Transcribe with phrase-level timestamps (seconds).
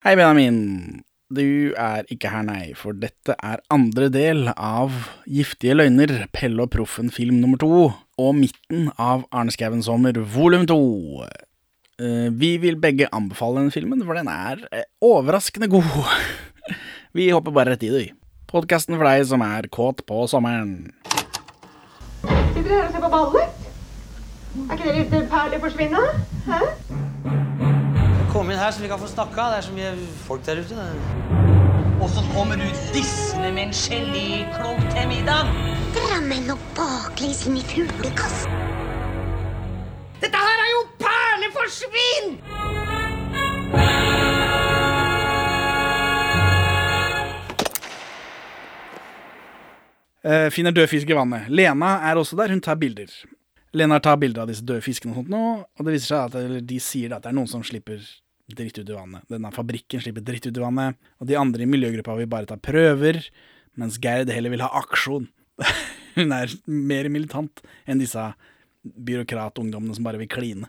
[0.00, 1.02] Hei, Benjamin.
[1.30, 4.94] Du er ikke her, nei, for dette er andre del av
[5.30, 7.68] Giftige løgner, Pelle og Proffen film nummer to,
[8.18, 10.78] og midten av Arne Skouen sommer volum to.
[12.00, 15.92] Eh, Vi vil begge anbefale denne filmen, for den er eh, overraskende god.
[17.14, 18.10] Vi hopper bare rett i det, vi.
[18.50, 20.90] Podkasten for deg som er kåt på sommeren.
[22.24, 23.68] Sitter dere her og ser på ballet?
[24.64, 26.02] Er ikke det litt perlig forsvinne?
[26.48, 26.60] Hæ?
[28.30, 29.44] Kom inn her så vi kan få snakka.
[29.50, 29.92] Det er så mye
[30.26, 30.74] folk der ute.
[32.00, 32.62] Og så kommer du
[32.94, 35.50] dissende med en geléklump til middag.
[35.96, 38.54] Drammen og baklengs inn i fuglekassen.
[40.22, 42.30] Dette her er jo perleforsvinn!
[50.22, 51.50] Eh, finner død fisk i vannet.
[51.50, 53.10] Lena er også der, hun tar bilder.
[53.72, 56.42] Lena tar bilder av disse døde fiskene og sånt nå, og det viser seg at
[56.42, 58.02] eller de sier at det er noen som slipper
[58.58, 59.24] dritt ut i vannet.
[59.30, 62.56] Denne fabrikken slipper dritt ut i vannet, og de andre i miljøgruppa vil bare ta
[62.60, 63.20] prøver,
[63.78, 65.28] mens Gerd heller vil ha aksjon.
[66.16, 68.24] hun er mer militant enn disse
[68.84, 70.68] byråkratungdommene som bare vil kline.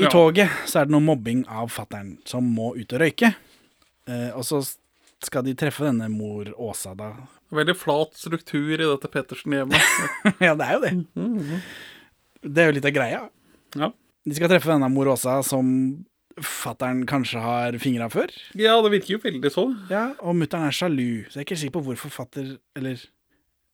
[0.00, 0.10] I Ja.
[0.10, 3.34] toget så er det noe mobbing av fattern som må ut og røyke.
[4.08, 4.62] Eh, og så
[5.22, 7.12] skal de treffe denne mor Åsa, da,
[7.52, 9.76] Veldig flat struktur i dette Pettersen-hjemmet.
[10.40, 10.92] ja, det er jo det.
[12.48, 13.18] Det er jo litt av greia.
[13.76, 13.90] Ja.
[14.24, 15.68] De skal treffe denne mor Åsa som
[16.40, 18.30] fattern kanskje har fingra før.
[18.58, 19.74] ja, det virker jo veldig sånn.
[19.90, 23.02] Ja, og mutter'n er sjalu, så jeg er ikke sikker på hvorfor fatter Eller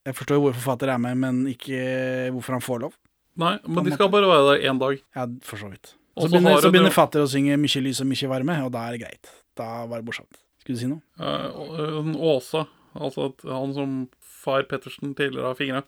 [0.08, 1.78] jeg forstår jo hvorfor fatter er med, men ikke
[2.32, 2.98] hvorfor han får lov.
[3.38, 4.98] Nei, men de skal bare være der én dag.
[5.14, 5.94] Ja, for så vidt.
[6.18, 8.88] Så så begynner, så begynner fatter å synge 'Mykje lys og mykje varme', og da
[8.88, 9.30] er det greit.
[9.54, 10.40] Da var det morsomt.
[10.58, 11.02] Skulle du si noe?
[11.20, 12.66] Eh, og, eh, Åsa,
[12.98, 15.84] altså han som far Pettersen tidligere har fingra,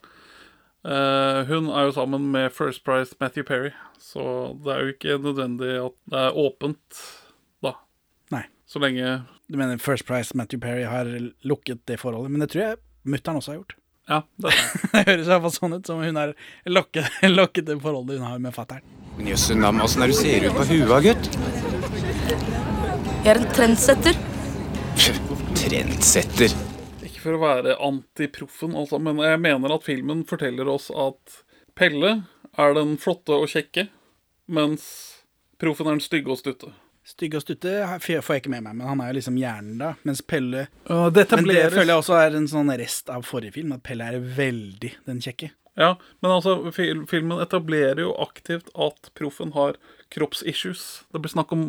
[0.85, 4.23] eh, hun er jo sammen med First Price Matthew Perry, så
[4.65, 7.03] det er jo ikke nødvendig at det er åpent,
[7.65, 7.75] da.
[8.35, 8.45] Nei.
[8.71, 9.21] Så lenge
[9.51, 11.09] Du mener First Price Matthew Perry har
[11.43, 13.77] lukket det forholdet, men det tror jeg mutter'n også har gjort.
[14.11, 14.53] Ja, det
[14.93, 15.05] det.
[15.07, 16.35] Høres i hvert fall sånn ut, som hun har
[16.67, 18.87] lokket, lokket det forholdet hun har med fattern.
[19.19, 21.31] Men jøsse nam, åssen er du ser ut på huet, gutt?
[23.21, 24.17] Jeg er en trendsetter.
[25.61, 26.70] Trendsetter.
[27.21, 31.43] Ikke for å være antiproffen, altså, men jeg mener at filmen forteller oss at
[31.77, 32.23] Pelle
[32.57, 33.91] er den flotte og kjekke,
[34.49, 34.87] mens
[35.61, 36.71] proffen er den stygge og stutte.
[37.05, 39.91] Stygg og stutte får jeg ikke med meg, men han er jo liksom hjernen da.
[40.09, 43.59] Mens Pelle uh, det Men det føler jeg også er en sånn rest av forrige
[43.59, 45.51] film, at Pelle er veldig den kjekke.
[45.77, 45.93] Ja,
[46.25, 49.77] men altså, fil filmen etablerer jo aktivt at proffen har
[50.09, 51.05] kroppsissues.
[51.13, 51.69] Det blir snakk om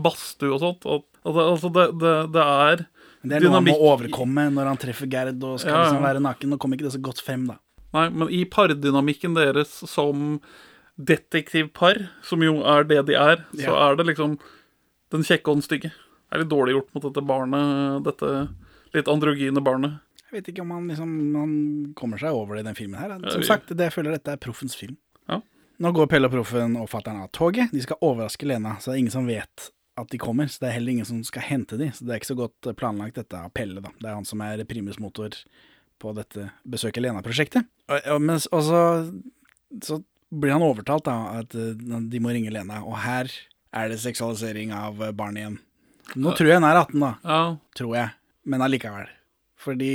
[0.00, 0.88] badstue og sånt.
[0.88, 2.86] At, at altså, det, det, det er
[3.22, 6.02] Men Det er noe han må overkomme når han treffer Gerd og skal Ja, liksom
[6.02, 6.50] være naken.
[6.50, 7.58] Nå kom ikke det så godt frem, da.
[7.94, 10.40] Nei, men i pardynamikken deres som
[10.98, 13.90] detektivpar, som jo er det de er, så Ja.
[13.90, 14.38] er det liksom
[15.10, 15.90] den kjekke og den stygge.
[15.92, 18.48] Det er litt dårlig gjort mot dette barnet, dette
[18.94, 20.00] litt androgyne barnet.
[20.32, 23.30] Jeg vet ikke om han liksom Han kommer seg over det i den filmen her.
[23.30, 24.96] Som sagt, det jeg føler dette er proffens film.
[25.28, 25.40] Ja.
[25.78, 27.70] Nå går Pelle og proffen og fatter'n av toget.
[27.70, 30.48] De skal overraske Lena, så det er ingen som vet at de kommer.
[30.48, 32.70] Så det er heller ingen som skal hente de, så det er ikke så godt
[32.78, 33.92] planlagt dette appellet, da.
[34.00, 35.36] Det er han som er primusmotor
[36.02, 37.68] på dette Besøk Lena-prosjektet.
[37.92, 38.80] Og, og, og så,
[39.84, 40.00] så
[40.32, 41.74] blir han overtalt, da, at eh,
[42.10, 43.28] de må ringe Lena, og her
[43.72, 45.58] er det seksualisering av eh, barn igjen.
[46.18, 47.42] Nå tror jeg hun er 18, da Ja,
[47.78, 48.14] tror jeg.
[48.50, 49.06] Men allikevel.
[49.62, 49.92] Fordi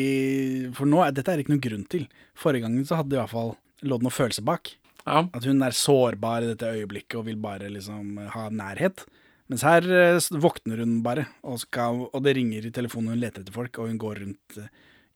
[0.77, 2.05] For nå dette er ikke noen grunn til.
[2.39, 4.71] Forrige gangen så hadde det i hvert fall lå det noe følelse bak.
[5.05, 5.25] ja.
[5.35, 9.03] At hun er sårbar i dette øyeblikket og vil bare liksom ha nærhet.
[9.47, 13.43] Mens her eh, våkner hun bare, og, skal, og det ringer i telefonen, hun leter
[13.43, 14.71] etter folk, og hun går rundt eh,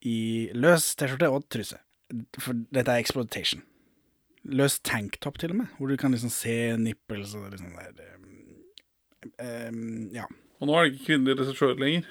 [0.07, 0.17] i
[0.55, 1.79] løs T-skjorte og truse.
[2.39, 3.63] For dette er exploitation.
[4.47, 8.01] Løs tanktop, til og med, hvor du kan liksom se nipples og liksom der
[9.37, 9.71] eh,
[10.15, 10.27] Ja.
[10.61, 12.07] Og nå er det ikke kvinnelig regissør lenger.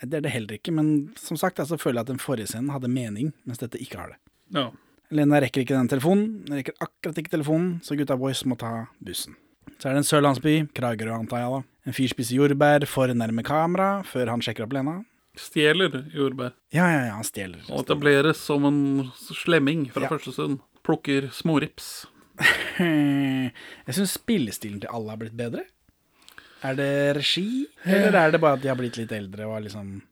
[0.00, 2.72] Det er det heller ikke, men som sagt, altså, føler jeg at den forrige scenen
[2.72, 4.18] hadde mening, mens dette ikke har det.
[4.56, 4.70] Ja.
[5.12, 9.36] Lena rekker ikke den telefonen, rekker akkurat ikke telefonen, så gutta boys må ta bussen.
[9.78, 11.60] Så er det en sørlandsby, Kragerø antar jeg da.
[11.88, 14.98] En fyr spiser jordbær for nærme kamera, før han sjekker opp Lena.
[15.38, 16.52] Stjeler jordbær.
[16.74, 17.62] Ja, ja, ja, han stjeler.
[17.70, 18.80] Og etableres som en
[19.30, 20.08] slemming fra Ja.
[20.12, 20.58] første stund.
[20.84, 22.06] Plukker smårips.
[22.80, 25.64] Jeg syns spillestilen til alle har blitt bedre.
[26.64, 29.62] Er det regi, eller er det bare at de har blitt litt eldre og har
[29.64, 30.02] liksom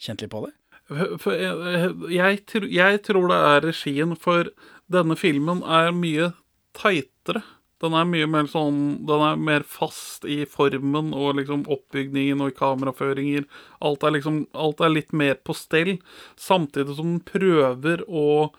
[0.00, 0.52] kjent litt på det?
[0.92, 2.40] Jeg,
[2.72, 4.48] jeg tror det er regien, for
[4.92, 6.30] denne filmen er mye
[6.76, 7.42] tightere.
[7.82, 12.52] Den er mye mer sånn Den er mer fast i formen og liksom oppbygningen og
[12.52, 13.48] i kameraføringer.
[13.82, 15.96] Alt er liksom Alt er litt mer på stell,
[16.38, 18.52] samtidig som den prøver å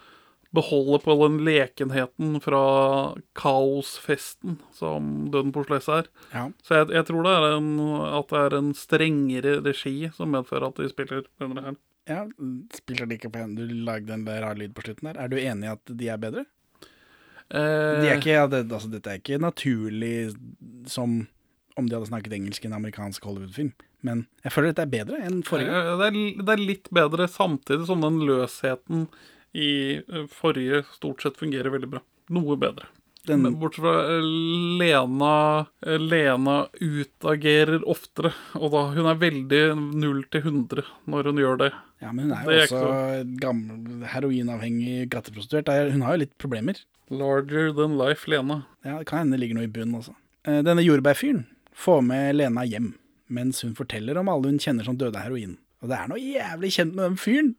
[0.53, 2.65] beholde på den lekenheten fra
[3.37, 6.09] kaosfesten som Døden på Oslo er.
[6.33, 6.43] Ja.
[6.61, 7.71] Så jeg, jeg tror det er en,
[8.19, 11.79] at det er en strengere regi som medfører at de spiller denne her.
[12.09, 12.21] ja,
[12.75, 15.23] spiller de ikke på en Du lagde en rar lyd på slutten der.
[15.23, 16.45] Er du enig i at de er bedre?
[17.51, 20.35] Eh, De er ikke, ja, det, altså, dette er ikke naturlig
[20.89, 21.27] som
[21.77, 23.71] om de hadde snakket engelsk i en amerikansk Hollywood-film.
[24.05, 25.87] Men jeg føler dette er bedre enn forrige gang.
[25.87, 29.07] Eh, Det er, det er litt bedre, samtidig som den løsheten
[29.53, 29.69] i
[30.01, 32.01] eh, forrige stort sett fungerer veldig bra.
[32.29, 32.87] Noe bedre.
[33.25, 34.25] Den, Men bortsett fra eh,
[34.81, 35.33] Lena
[35.87, 39.61] eh, Lena utagerer oftere, og da hun er veldig
[39.95, 41.69] 0 til 100 når hun gjør det.
[42.03, 45.69] ja, men hun er det jo er ikke også gammel heroinavhengig gateprostituert.
[45.71, 46.75] Er- Hun har jo litt problemer.
[47.11, 48.63] Larger than life, Lena.
[48.85, 50.15] Ja, Det kan hende det ligger noe i bunnen også.
[50.47, 52.93] Eh, Denne jordbærfyren får med Lena hjem,
[53.29, 55.57] mens hun forteller om alle hun kjenner som døde av heroin.
[55.81, 57.53] Og det er noe jævlig kjent med den fyren,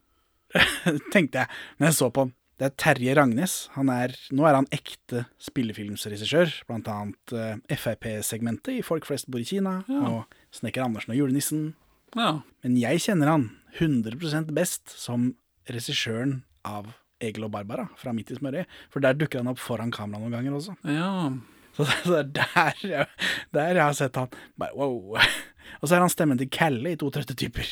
[1.13, 1.47] tenkte jeg
[1.79, 2.33] når jeg så på han.
[2.55, 3.53] Det er Terje Ragnes.
[3.75, 9.43] Han er, nå er han ekte spillefilmsregissør, blant annet eh, Frp-segmentet i Folk flest bor
[9.43, 10.23] i Kina, og
[10.55, 11.65] Snekker Andersen og julenissen.
[12.15, 12.37] Ja.
[12.63, 15.33] Men jeg kjenner han 100% best som
[15.67, 16.93] regissøren av
[17.27, 18.71] Egil og Barbara fra Midt i smørøyet.
[18.93, 20.77] For der dukker han opp foran kamera noen ganger også.
[20.87, 21.11] ja.
[21.75, 23.09] Så så er der,
[23.51, 24.29] der jeg har sett han.
[24.55, 25.17] Bare wow.
[25.81, 27.67] Og så er han stemmen til Kalle i To trøtte typer.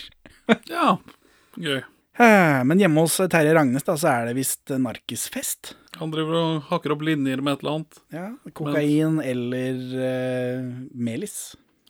[0.67, 0.97] Ja.
[1.55, 1.79] Gøy.
[2.67, 5.71] Men hjemme hos Terje Ragnes da, så er det visst narkisfest.
[6.01, 8.01] Han driver og hakker opp linjer med et eller annet.
[8.13, 8.25] Ja,
[8.59, 9.79] kokain eller
[10.09, 11.37] eh, melis.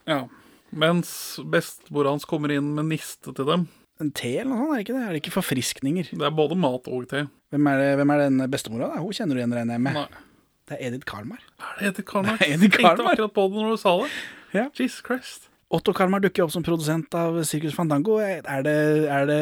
[0.05, 0.21] Ja.
[0.69, 3.65] Mens bestemora hans kommer inn med niste til dem.
[4.01, 5.03] En te eller noe sånt, er det ikke det?
[5.03, 6.13] Er det ikke forfriskninger?
[6.13, 7.25] Det er både mat og te.
[7.53, 8.87] Hvem er, det, hvem er den bestemora?
[8.89, 9.01] da?
[9.03, 9.97] Hun kjenner du igjen, regner jeg med.
[9.99, 10.29] Nei.
[10.69, 11.41] Det er Edith Karmar.
[11.61, 12.39] Er det Edith Karmar?
[12.39, 14.07] Det er Edith Jeg tenkte akkurat på det når du sa det.
[14.55, 14.63] Ja.
[14.79, 15.49] Jesus Christ.
[15.73, 18.17] Otto Karmar dukker opp som produsent av Circus Fandango.
[18.23, 19.39] Er det, er det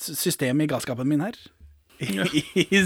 [0.00, 1.38] systemet i galskapen min her?
[2.00, 2.24] Ja.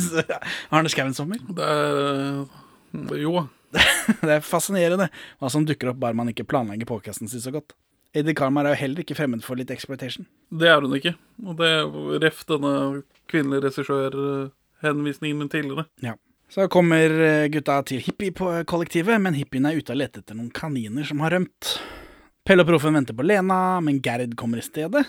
[0.75, 1.41] Arne Skouen sommer?
[1.55, 3.47] Det er Jo.
[4.25, 5.09] Det er fascinerende
[5.41, 7.73] hva som dukker opp bare man ikke planlegger podkasten sin så godt.
[8.15, 10.29] Eddie Karmar er jo heller ikke fremmed for litt exploitation.
[10.55, 11.17] Det er hun ikke.
[11.43, 15.89] Og det er ref denne kvinnelige regissør-henvisningen min tidligere.
[16.05, 16.15] Ja.
[16.53, 21.07] Så kommer eh, gutta til hippie-kollektivet, men hippiene er ute og leter etter noen kaniner
[21.09, 21.73] som har rømt.
[22.47, 25.03] Pelle og Proffen venter på Lena, men Gerd kommer i stedet.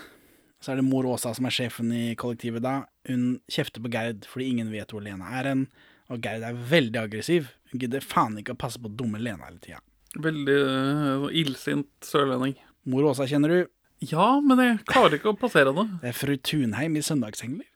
[0.64, 2.80] Så er det mor Åsa som er sjefen i kollektivet da.
[3.06, 5.66] Hun kjefter på Gerd fordi ingen vet hvor Lena er hen.
[6.10, 7.52] Og Gerd er veldig aggressiv.
[7.70, 9.82] Hun gidder faen ikke å passe på dumme Lena hele tida.
[10.16, 12.56] Veldig uh, illsint sørlending.
[12.86, 13.60] Mor Åsa kjenner du.
[14.04, 15.86] Ja, men jeg klarer ikke å plassere det.
[16.02, 17.66] Det er fru Tunheim i Søndagsengler.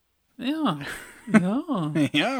[0.41, 0.77] Ja.
[1.33, 1.57] Ja.
[2.17, 2.35] ja.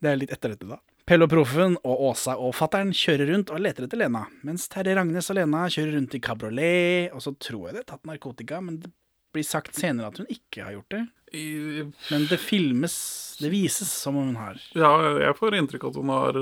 [0.00, 0.80] Det er litt etter dette, da.
[1.08, 4.94] Pelle og Proffen og Åsa og fattern kjører rundt og leter etter Lena, mens Terje
[4.96, 8.60] Ragnes og Lena kjører rundt i kabriolet, og så tror jeg det er tatt narkotika,
[8.62, 8.92] men det
[9.34, 11.02] blir sagt senere at hun ikke har gjort det.
[12.12, 12.94] Men det filmes,
[13.40, 14.60] det vises som om hun har.
[14.76, 14.92] ja,
[15.24, 16.40] jeg får inntrykk av at hun har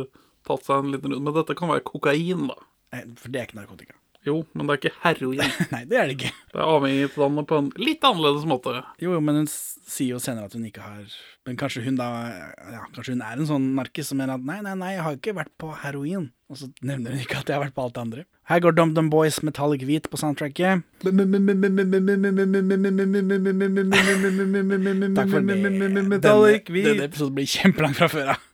[0.49, 1.25] tatt seg en liten runde.
[1.29, 2.59] Men dette kan være kokain, da.
[2.91, 4.00] Nei, For det er ikke narkotika.
[4.27, 5.53] Jo, men det er ikke heroin.
[5.73, 6.33] Nei, det er det ikke.
[6.53, 8.75] Det er avhengighetsdannende på en litt annerledes måte.
[9.01, 11.07] Jo, jo, men hun sier jo senere at hun ikke har
[11.49, 14.59] Men kanskje hun da Ja, kanskje hun er en sånn narkis som mener at nei,
[14.67, 16.29] nei, nei, jeg har ikke vært på heroin.
[16.53, 18.27] Og så nevner hun ikke at jeg har vært på alt det andre.
[18.51, 20.85] Her går DumDum Boys Metallic Hvit på soundtracket.
[21.01, 21.13] Takk
[25.33, 25.59] for det.
[26.11, 26.89] Metallic Denne, Hvit.
[26.91, 28.49] denne episoden blir kjempelang fra før av.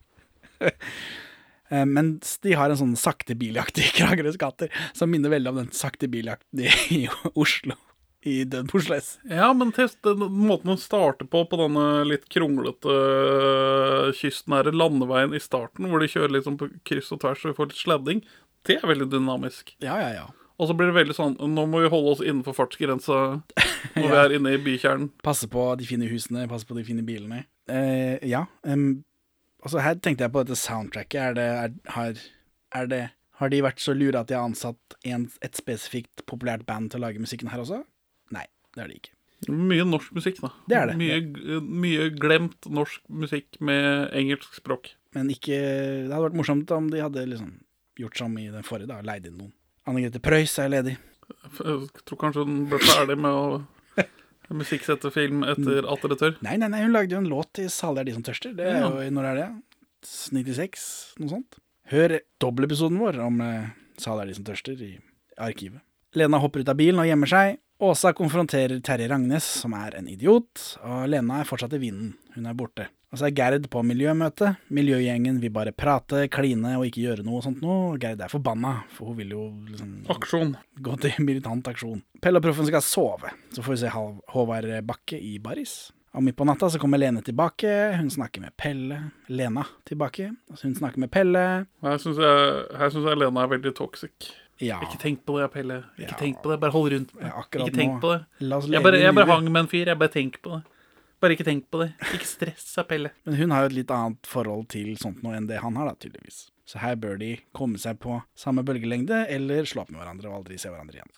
[1.71, 5.61] Eh, Mens de har en sånn sakte biljakt i Kragerøs gater, som minner veldig om
[5.65, 7.77] den sakte biljakten i Oslo.
[8.27, 9.13] I Døden på Oslo S.
[9.31, 15.37] Ja, men test den måten hun starter på, på denne litt kronglete øh, kystnære landeveien
[15.37, 17.85] i starten, hvor de kjører litt sånn på kryss og tvers og vi får litt
[17.85, 18.25] sledding,
[18.67, 19.77] det er veldig dynamisk.
[19.85, 20.27] Ja, ja, ja.
[20.57, 23.17] Og så blir det veldig sånn Nå må vi holde oss innenfor fartsgrensa
[23.95, 25.11] når vi er inne i bykjernen.
[25.23, 27.45] Passe på de fine husene, passe på de fine bilene.
[27.71, 28.47] Eh, ja.
[29.67, 31.21] Altså her tenkte jeg på dette soundtracket.
[31.21, 32.23] Er det, er, har,
[32.81, 33.03] er det
[33.37, 37.03] Har de vært så lure at de har ansatt en, et spesifikt populært band til
[37.03, 37.83] å lage musikken her også?
[38.33, 39.13] Nei, det har de ikke.
[39.53, 40.49] Mye norsk musikk, da.
[40.65, 40.95] Det er det.
[40.97, 44.95] Mye, mye glemt norsk musikk med engelsk språk.
[45.13, 47.53] Men ikke Det hadde vært morsomt om de hadde liksom
[48.01, 49.53] gjort som i den forrige, da, leid inn noen.
[49.87, 50.97] Anne Grete Preus er ledig.
[51.61, 53.61] Jeg tror kanskje hun ble ferdig med å
[54.55, 56.37] musikksette film etter At et tør?
[56.43, 58.57] Nei, nei, nei, hun lagde jo en låt til 'Salig er de som tørster'.
[58.57, 59.49] Det er jo, Når er det?
[60.07, 61.15] 96?
[61.19, 61.59] Noe sånt.
[61.91, 64.99] Hør dobbeltepisoden vår om eh, 'Salig er de som tørster' i
[65.39, 65.81] arkivet.
[66.15, 67.59] Lena hopper ut av bilen og gjemmer seg.
[67.77, 72.15] Åsa konfronterer Terje Ragnes, som er en idiot, og Lena er fortsatt i vinden.
[72.35, 72.89] Hun er borte.
[73.15, 74.57] Og så er Gerd på miljømøte.
[74.75, 77.95] Miljøgjengen vil bare prate, kline og ikke gjøre noe og sånt noe.
[78.03, 80.57] Gerd er forbanna, for hun vil jo liksom Aksjon.
[80.83, 82.03] gå til militant aksjon.
[82.21, 85.77] Pelle og Proffen skal sove, så får vi se Håvard Bakke i baris.
[86.17, 87.69] Og midt på natta så kommer Lene tilbake.
[88.01, 88.99] Hun snakker med Pelle.
[89.29, 90.31] Lena tilbake.
[90.51, 91.43] Altså hun snakker med Pelle.
[91.85, 94.31] Her syns jeg, her synes jeg Lena er veldig toxic.
[94.65, 95.83] Ja, Ikke tenk på det, Pelle.
[96.01, 96.17] Ikke Ja.
[96.17, 96.57] tenk på det.
[96.63, 97.27] Bare hold rundt meg.
[97.29, 98.01] Ja, ikke tenk nå.
[98.01, 98.23] på det.
[98.73, 99.85] Jeg bare, jeg bare hang med en fyr.
[99.93, 100.63] Jeg bare tenk på det.
[101.23, 101.93] Bare ikke tenk på det.
[102.13, 103.15] Ikke stress, sa Pelle.
[103.25, 105.89] Men hun har jo et litt annet forhold til sånt noe enn det han har,
[105.89, 106.47] da, tydeligvis.
[106.67, 110.41] Så her bør de komme seg på samme bølgelengde, eller slå opp med hverandre og
[110.43, 111.13] aldri se hverandre igjen.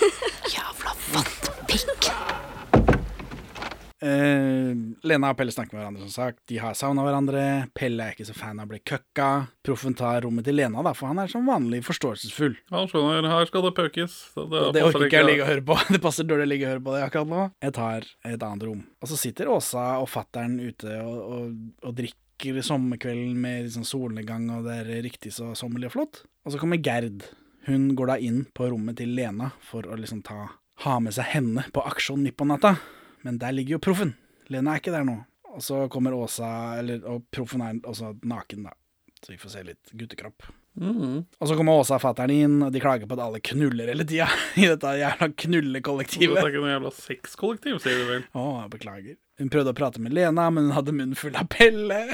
[0.54, 2.59] Jævla vantpikk.
[4.00, 4.70] Eh,
[5.04, 6.40] Lena og Pelle snakker med hverandre, som sagt.
[6.48, 7.42] De har savna hverandre.
[7.76, 9.28] Pelle er ikke så fan av å bli køkka.
[9.66, 12.56] Proffen tar rommet til Lena, da, for han er som vanlig forståelsesfull.
[12.72, 14.16] Han skjønner, her skal det pøkes.
[14.36, 15.78] Det, det, Det orker ikke jeg å ligge og høre på.
[15.96, 17.44] Det passer dårlig å ligge og høre på det akkurat nå.
[17.66, 18.80] Jeg tar et annet rom.
[19.02, 24.46] Og så sitter Åsa og fattern ute og, og, og drikker sommerkvelden med liksom solnedgang,
[24.54, 26.22] og det er riktig så sommerlig og flott.
[26.46, 27.26] Og så kommer Gerd.
[27.68, 30.46] Hun går da inn på rommet til Lena for å liksom ta
[30.80, 32.78] ha med seg henne på aksjon midt på natta.
[33.26, 34.14] Men der ligger jo proffen.
[34.50, 35.18] Lena er ikke der nå.
[35.50, 38.74] Og så kommer Åsa, eller, og proffen er også naken, da.
[39.20, 40.46] Så vi får se litt guttekropp.
[40.80, 41.24] Mm.
[41.26, 44.06] Og så kommer Åsa og fatter'n inn, og de klager på at alle knuller hele
[44.08, 44.28] tida
[44.60, 46.38] i dette jævla knullekollektivet.
[46.38, 48.24] Det er ikke noe jævla sexkollektiv, sier du vel.
[48.32, 49.18] Å, jeg beklager.
[49.42, 52.04] Hun prøvde å prate med Lena, men hun hadde munnen full av Pelle.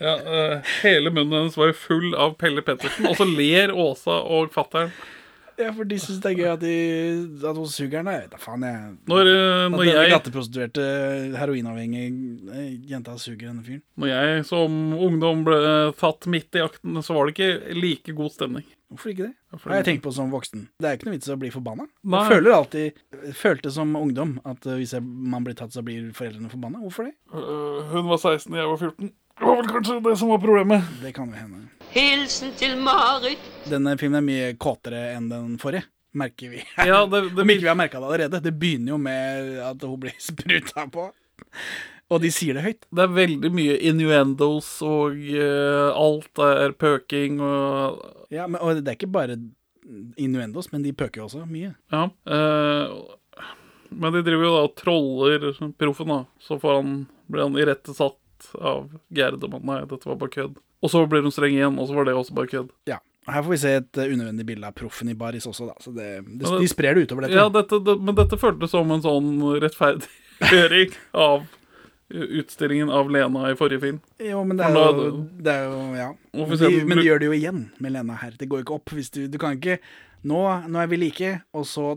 [0.00, 4.22] Ja, uh, hele munnen hennes var jo full av Pelle Pettersen, og så ler Åsa
[4.22, 4.94] og fattern.
[5.60, 6.74] Ja, for de syns det er gøy at, de,
[7.50, 8.10] at hun suger den.
[8.14, 8.96] Jeg vet da faen, jeg.
[9.10, 10.88] Når, uh, når, at jeg, gatteprostituerte,
[11.36, 12.10] heroinavhengige
[12.56, 13.84] eh, jenta suger denne fyren.
[14.00, 15.60] når jeg som ungdom ble
[16.00, 18.68] tatt midt i akten, så var det ikke like god stemning.
[18.90, 19.34] Hvorfor ikke det?
[19.52, 20.64] Hvorfor jeg tenker på som voksen.
[20.82, 21.86] Det er ikke noe vits i å bli forbanna.
[22.02, 22.22] Nei.
[22.24, 23.02] Jeg føler alltid,
[23.38, 26.82] følte som ungdom at eh, hvis jeg, man blir tatt, så blir foreldrene forbanna.
[26.82, 27.14] Hvorfor det?
[27.30, 29.12] Uh, hun var 16, jeg var 14.
[29.40, 30.90] Det var vel kanskje det som var problemet.
[31.00, 31.62] Det kan jo hende.
[31.90, 33.40] Hilsen til Marit.
[33.66, 36.60] Denne filmen er mye kåtere enn den forrige, merker vi.
[36.90, 38.40] Ja, det, det, Om ikke vi har merka det allerede.
[38.44, 41.08] Det begynner jo med at hun blir spruta på.
[42.10, 42.86] Og de sier det høyt.
[42.94, 48.86] det er veldig mye innuendos, og uh, alt er pøking og Ja, men, Og det
[48.86, 49.40] er ikke bare
[50.14, 51.74] innuendos, men de pøker jo også mye.
[51.90, 52.06] Ja.
[52.30, 53.46] uh,
[53.90, 56.22] men de driver jo da og troller proffen, da.
[56.38, 60.60] Så får han, blir han irettesatt av Gerd om nei, dette var bare kødd.
[60.82, 62.70] Og så blir hun streng igjen, og så var det også bare kødd.
[62.88, 62.98] Ja.
[63.28, 65.74] Her får vi se et eh, unødvendig bilde av proffen i baris også, da.
[65.84, 67.36] Så det, det, det- de sprer det utover dette.
[67.36, 69.28] Ja, dette, det, men dette føltes som en sånn
[69.62, 71.44] rettferdiggjøring av
[72.10, 73.98] utstillingen av Lena i forrige film.
[74.18, 76.08] Jo, men det er jo, det er jo Ja.
[76.34, 78.32] Men de, men de gjør det jo igjen med Lena her.
[78.40, 79.76] Det går jo ikke opp hvis du Du kan ikke
[80.26, 81.94] Nå, nå er vi like, og så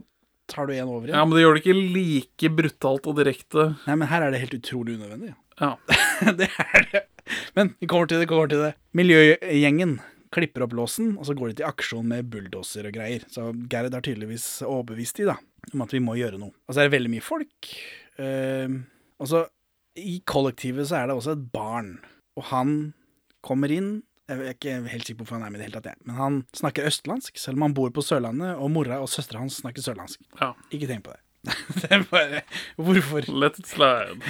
[0.48, 1.18] tar du en over igjen.
[1.18, 3.66] Ja, men det gjør det ikke like brutalt og direkte.
[3.88, 5.34] Nei, men her er det helt utrolig unødvendig.
[5.60, 5.74] Ja.
[6.40, 7.02] det er det.
[7.58, 8.74] Men vi kommer til det, kommer til det.
[8.98, 9.98] Miljøgjengen
[10.34, 13.25] klipper opp låsen, og så går de til aksjon med bulldoser og greier.
[13.32, 15.38] Så Gerd har tydeligvis overbevist i da,
[15.74, 16.56] om at vi må gjøre noe.
[16.68, 17.70] Og så er det veldig mye folk.
[18.22, 18.80] Eh,
[19.22, 19.46] og så
[20.00, 21.96] i kollektivet så er det også et barn,
[22.39, 22.74] og han
[23.46, 23.92] kommer inn.
[24.32, 26.01] Jeg er ikke helt sikker på hvorfor han er med i det hele tatt, jeg.
[26.08, 29.60] men han snakker østlandsk, selv om han bor på Sørlandet, og mora og søstera hans
[29.62, 30.24] snakker sørlandsk.
[30.39, 30.53] ja.
[30.74, 31.22] Ikke tenk på det.
[31.82, 32.42] det er bare
[32.80, 33.27] Hvorfor?
[33.27, 34.24] Let it slide.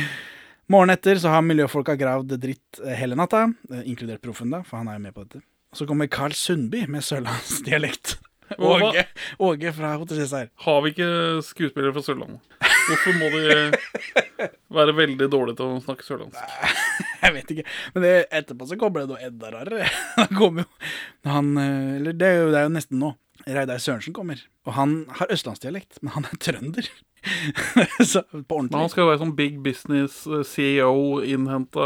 [0.72, 4.80] Morgenen etter så har miljøfolka gravd dritt eh, hele natta, eh, inkludert proffen, da, for
[4.80, 5.44] han er jo med på dette.
[5.74, 8.18] Og så kommer Carl Sundby med sørlandsdialekt.
[8.58, 9.06] Åge,
[9.42, 10.50] Åge fra Hotell Cæsar.
[10.66, 11.10] Har vi ikke
[11.48, 12.44] skuespillere fra Sørlandet?
[12.84, 16.58] Hvorfor må de være veldig dårlige til å snakke sørlandsk?
[17.24, 17.66] Jeg vet ikke.
[17.96, 19.88] Men det, etterpå så kommer det noe enda rarere.
[20.20, 23.14] Han kommer jo han, eh, Eller det er, jo, det er jo nesten nå.
[23.48, 24.40] Reidar Sørensen kommer.
[24.68, 26.88] Og han har østlandsdialekt, men han er trønder.
[28.12, 31.86] så på Men han skal jo være sånn big business eh, CEO, innhenta.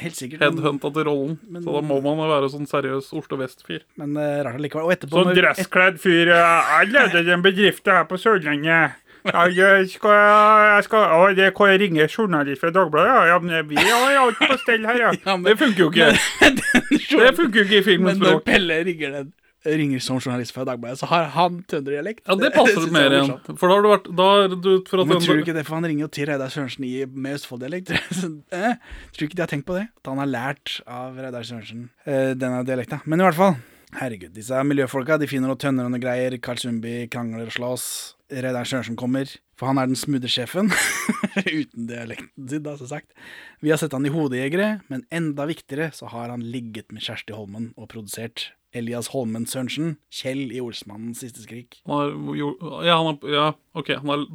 [0.00, 1.38] Headhunta til rollen.
[1.48, 3.82] Men- Så da må man jo være sånn seriøs Oslo Vest-fyr.
[4.00, 4.88] men er rart allikevel.
[4.88, 6.32] Og etterpå Sånn dresskledd fyr.
[6.32, 8.98] Jeg leder en bedrift her på Sørlandet.
[9.22, 10.16] Jeg skal,
[10.66, 13.12] jeg skal å, det kan jeg ringe journalist fra Dagbladet?
[13.12, 15.12] Ja, ja, men vi har alt på stell her, ja.
[15.26, 16.08] Ja, men- Det funker jo ikke.
[17.22, 18.40] Det funker jo ikke i filmens Men når.
[18.48, 19.30] Pelle ringer, den,
[19.64, 22.24] ringer som journalist fra Dagbladet, så har han trønderdialekt.
[22.26, 23.58] Ja, det passer mer er igjen.
[23.58, 25.78] For da har du vært Da er du fra Men tror du ikke det, for
[25.78, 27.94] han ringer jo til Reidar Sørensen i, med Østfold-dialekt.
[28.52, 28.74] Eh,
[29.12, 29.86] tror du ikke de har tenkt på det?
[30.02, 33.00] At han har lært av Reidar Sørensen eh, denne dialekta.
[33.08, 33.54] Men i hvert fall,
[33.96, 36.36] herregud, disse miljøfolka de finner noen tønner og noe greier.
[36.42, 37.86] Carl Sundby krangler og slåss.
[38.32, 39.28] Reidar Sørensen kommer,
[39.58, 40.72] for han er den smoothe sjefen.
[41.42, 43.12] Uten dialekten sin, da, så sagt.
[43.64, 47.36] Vi har sett han i Hodejegere, men enda viktigere så har han ligget med Kjersti
[47.36, 51.80] Holmen og produsert Elias Holmen Sørensen, Kjell i Olsmannens siste skrik.
[51.88, 52.52] Han har, jo,
[52.86, 53.90] ja, han har, ja, OK.
[54.00, 54.26] Han har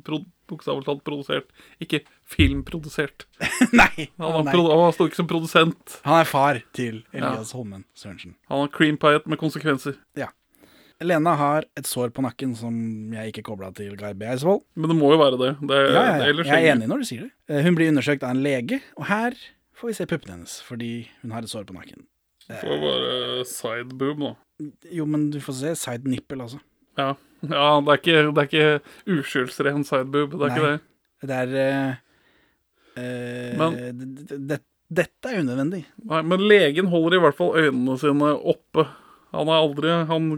[0.47, 1.49] bokstavelig talt produsert,
[1.83, 3.25] ikke filmprodusert.
[3.75, 4.53] nei, Han, nei.
[4.55, 5.97] han står ikke som produsent.
[6.07, 8.35] Han er far til Elias Holmen Sørensen.
[8.51, 9.97] Han har cream pie med konsekvenser.
[10.19, 10.29] Ja.
[11.03, 12.73] Lena har et sår på nakken som
[13.13, 14.63] jeg ikke kobla til Garbi Eidsvoll.
[14.73, 15.51] Men det må jo være det.
[15.69, 16.29] det, Ja, ja, ja.
[16.31, 17.31] ellers Jeg er enig når du sier det.
[17.53, 19.37] Eh, Hun blir undersøkt av en lege, og her
[19.77, 20.91] får vi se puppene hennes, fordi
[21.21, 22.07] hun har et sår på nakken.
[22.47, 24.33] Får bare sideboob, da.
[24.95, 26.59] Jo, men du får se side nipple, altså.
[26.97, 27.11] Ja,
[27.43, 30.37] ja det, er ikke, det er ikke uskyldsren sideboob.
[30.37, 30.71] Det er ikke Nei.
[30.71, 31.27] det.
[31.27, 31.97] Det er
[32.97, 35.81] uh, Men- det- Dette er unødvendig.
[36.07, 38.85] Nei, men legen holder i hvert fall øynene sine oppe.
[39.35, 40.29] Han er aldri Han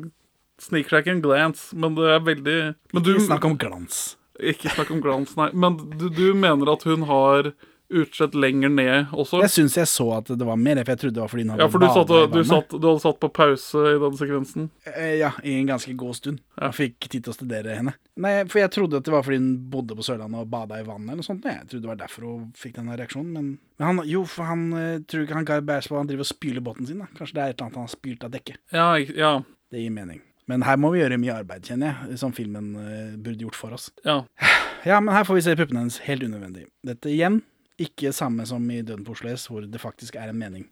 [0.58, 2.56] sniker seg ikke en glance, men det er veldig
[2.96, 4.00] men du, Ikke snakk om glans.
[4.42, 5.52] Ikke snakk om glans, nei.
[5.54, 7.52] Men du, du mener at hun har
[7.90, 9.40] utslett lenger ned også?
[9.44, 11.52] Jeg syns jeg så at det var mer, for jeg trodde det var fordi hun
[11.54, 14.70] hadde Ja, for du, satt, du, satt, du hadde satt på pause i den sekvensen?
[14.94, 16.40] Eh, Ja, i en ganske god stund.
[16.60, 17.96] Jeg fikk tid til å studere henne.
[18.20, 20.86] Nei, For jeg trodde at det var fordi hun bodde på Sørlandet og bada i
[20.88, 21.46] vannet eller noe sånt.
[21.50, 23.34] Jeg trodde det var derfor hun fikk den reaksjonen.
[23.34, 26.32] Men, men han, jo, for han eh, tror ikke han Guy Bersvold han driver og
[26.34, 27.00] spyler båten sin.
[27.04, 28.60] da Kanskje det er et eller annet han har spylt av dekket.
[28.76, 29.34] Ja, ja,
[29.72, 30.22] Det gir mening.
[30.50, 33.76] Men her må vi gjøre mye arbeid, kjenner jeg, som filmen eh, burde gjort for
[33.78, 33.90] oss.
[34.06, 34.22] ja.
[34.88, 35.98] Ja, men her får vi se puppene hennes.
[36.06, 36.62] Helt unødvendig.
[36.88, 37.42] Dette igjen,
[37.84, 40.68] ikke samme som i Døden på Oslo S, hvor det faktisk er en mening.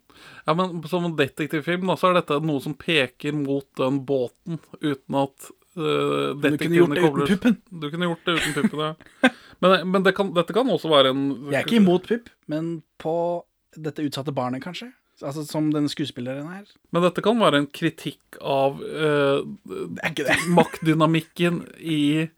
[0.46, 4.60] ja men som en detektivfilm da, så er dette noe som peker mot den båten,
[4.80, 7.58] uten at uh, Du kunne gjort det uten puppen.
[7.70, 9.32] Du kunne gjort det uten puppen, ja.
[9.58, 12.78] Men, men det kan, dette kan også være en Jeg er ikke imot pupp, men
[13.02, 13.14] på
[13.78, 14.92] dette utsatte barnet, kanskje?
[15.18, 16.66] Altså Som den skuespilleren her.
[16.94, 19.42] Men dette kan være en kritikk av uh,
[20.54, 22.28] maktdynamikken i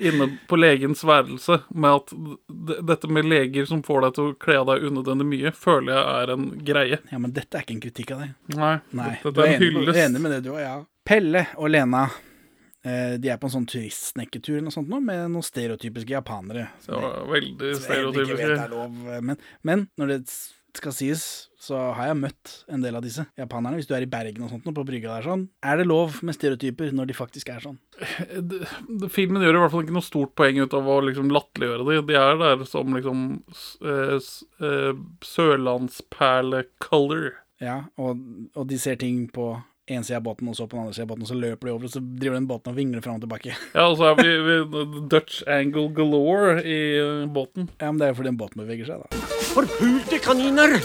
[0.00, 2.14] Inne på legens værelse, med at
[2.88, 6.14] dette med leger som får deg til å kle av deg unødvendig mye, føler jeg
[6.14, 7.00] er en greie.
[7.12, 8.34] Ja, men dette er ikke en kritikk av deg.
[8.56, 10.74] Nei, Nei, dette du er en enig, du er enig med det du òg, ja.
[11.10, 12.04] Pelle og Lena
[12.84, 16.68] eh, de er på en sånn turistsnekketur eller noe sånt nå, med noen stereotypiske japanere.
[16.86, 20.20] Det ja, veldig som jeg vet er lov, eh, men, men når det
[20.76, 23.76] skal sies, så har jeg møtt en del av disse japanerne.
[23.80, 26.34] Hvis du er i Bergen og sånt på brygga der sånn, er det lov med
[26.34, 27.78] stereotyper når de faktisk er sånn?
[28.32, 31.28] Det- det- Filmen gjør i hvert fall ikke noe stort poeng ut av å liksom
[31.30, 32.06] latterliggjøre det.
[32.06, 33.42] De er der som liksom
[33.82, 34.18] eh,
[34.64, 37.32] eh, sørlandsperle-color.
[37.60, 38.16] Ja, og,
[38.56, 39.50] og de ser ting på
[39.90, 41.66] en side av båten, og så på den andre side av båten, og så løper
[41.68, 43.54] de over, og så driver den båten og vingler fram og tilbake.
[43.76, 47.70] Ja, og så er vi, vi Dutch angle galore i eh, båten.
[47.80, 49.22] Ja, men det er jo fordi den båten beveger seg, da.
[49.50, 50.76] Forpulte kaniner!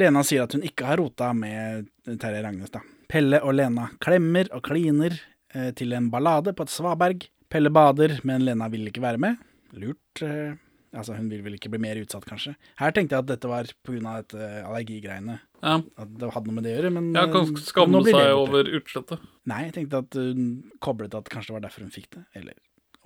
[0.00, 1.88] Lena sier at hun ikke har rota med
[2.20, 2.80] Terje Ragnes, da.
[3.12, 5.18] Pelle og Lena klemmer og kliner
[5.52, 7.26] eh, til en ballade på et svaberg.
[7.52, 9.40] Pelle bader, men Lena vil ikke være med.
[9.76, 10.22] Lurt.
[10.24, 10.54] Eh,
[10.96, 12.54] altså, hun vil vel ikke bli mer utsatt, kanskje.
[12.80, 14.16] Her tenkte jeg at dette var pga.
[14.22, 15.40] dette allergigreiene.
[15.62, 18.12] Ja, At det hadde noe med det å gjøre, men ja kan eh, skamme seg
[18.16, 18.34] borte.
[18.34, 19.20] over utslettet.
[19.46, 20.48] Nei, jeg tenkte at hun
[20.82, 22.54] koblet at kanskje det var derfor hun fikk det, eller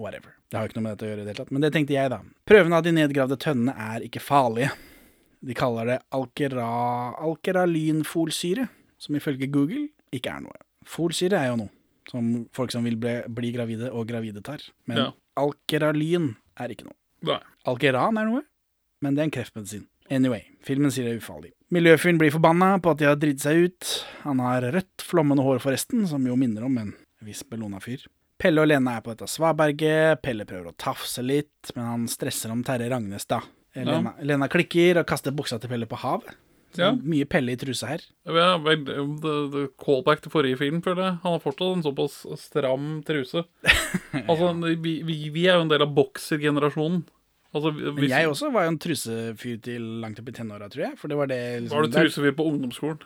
[0.01, 0.33] whatever.
[0.51, 1.73] Det har jo ikke noe med dette å gjøre i det hele tatt, men det
[1.75, 2.21] tenkte jeg, da.
[2.49, 4.71] Prøvene av de nedgravde tønnene er ikke farlige.
[5.47, 6.67] De kaller det alkera,
[7.61, 10.57] alkeralynfolsyre, som ifølge Google ikke er noe.
[10.87, 11.73] Folsyre er jo noe
[12.07, 15.11] som folk som vil bli, bli gravide og gravide tar, men Ja.
[15.37, 16.95] alkeralyn er ikke noe.
[17.23, 17.41] Nei.
[17.67, 18.43] Alkeran er noe,
[19.03, 19.87] men det er en kreftmedisin.
[20.09, 21.53] Anyway, filmen sier det er ufarlig.
[21.75, 23.89] Miljøfyren blir forbanna på at de har dritt seg ut.
[24.23, 26.93] Han har rødt, flommende hår forresten, som jo minner om en
[27.27, 28.05] viss Bellona-fyr.
[28.39, 30.23] Pelle og Lena er på dette svaberget.
[30.23, 33.49] Pelle prøver å tafse litt, men han stresser om Terje Ragnestad.
[33.77, 36.37] Lena, Lena, Lena klikker og kaster buksa til Pelle på havet.
[36.77, 36.91] Ja.
[36.93, 38.05] Mye Pelle i trusa her.
[38.29, 41.19] Ja, vel, det, callback til forrige film, føler jeg.
[41.25, 43.47] Han har fortsatt en såpass stram truse.
[44.27, 44.49] Altså,
[44.81, 47.03] vi, vi, vi er jo en del av boksergenerasjonen.
[47.57, 50.97] Altså, Men jeg også var jo en trusefyr til langt opp i tenåra, tror jeg.
[51.01, 53.05] For det var det liksom, Var du trusefyr på ungdomsskolen?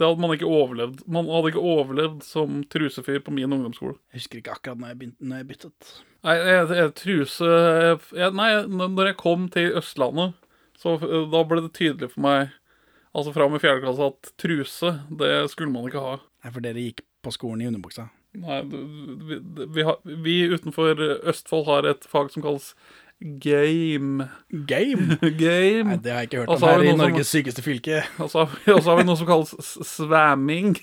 [0.00, 1.02] Det hadde man ikke overlevd.
[1.12, 3.98] Man hadde ikke overlevd som trusefyr på min ungdomsskole.
[4.08, 5.90] Jeg husker ikke akkurat når jeg, begynte, når jeg byttet.
[6.24, 7.50] Nei, jeg, jeg, truse
[8.16, 10.38] jeg, Nei, når jeg kom til Østlandet,
[10.80, 12.54] så da ble det tydelig for meg,
[13.12, 16.16] altså fra og med fjerde klasse, at truse, det skulle man ikke ha.
[16.40, 18.08] Nei, for dere gikk på skolen i underbuksa.
[18.40, 19.40] Nei, vi,
[19.74, 22.72] vi, har, vi utenfor Østfold har et fag som kalles
[23.20, 24.28] game.
[24.66, 25.18] Game?
[25.40, 25.88] Game.
[25.90, 28.02] Nei, det har jeg ikke hørt om her i Norges som- sykeste fylke.
[28.18, 29.52] Og så har vi, noe som kalles
[29.86, 30.78] svamming,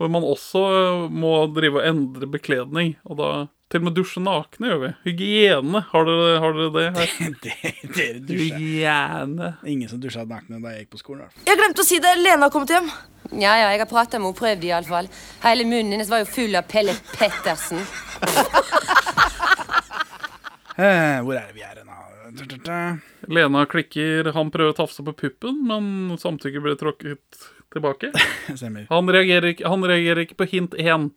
[0.00, 0.64] hvor man også
[1.12, 2.94] må drive og endre bekledning.
[3.08, 3.30] Og da
[3.70, 4.88] til og med dusje nakne gjør vi.
[5.06, 7.10] Hygiene, har dere, har dere det her?
[7.44, 8.56] Det- Dere dusjer.
[8.58, 9.52] Hygiene.
[9.64, 11.28] Ingen som dusja nakne da jeg gikk på skolen.
[11.28, 11.44] Altså.
[11.46, 12.16] Jeg glemte å si det.
[12.18, 12.90] Lena har kommet hjem.
[13.30, 15.06] Ja, ja, jeg har prata med henne, prøvd iallfall.
[15.44, 17.84] Hele munnen hennes var jo full av Pelle Pettersen.
[20.80, 21.96] Eh, hvor er det vi er nå?
[23.28, 27.40] Lena klikker, han prøver å tafse på puppen, men samtykke blir tråkket
[27.74, 28.12] tilbake.
[28.90, 31.08] Han reagerer ikke, han reagerer ikke på hint én.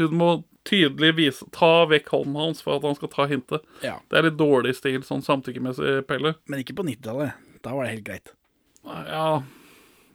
[0.00, 0.28] Hun må
[0.68, 3.64] tydelig vise, ta vekk hånden hans for at han skal ta hintet.
[3.84, 6.34] Ja, Det er litt dårlig stil, sånn samtykkemessig, Pelle.
[6.48, 7.36] men ikke på 90-tallet.
[7.64, 8.32] Da var det helt greit.
[8.84, 9.42] Ja,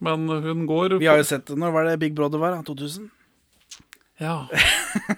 [0.04, 2.56] men hun går Vi har jo sett det Når var det Big Brother var?
[2.66, 3.10] 2000?
[4.22, 4.48] Ja.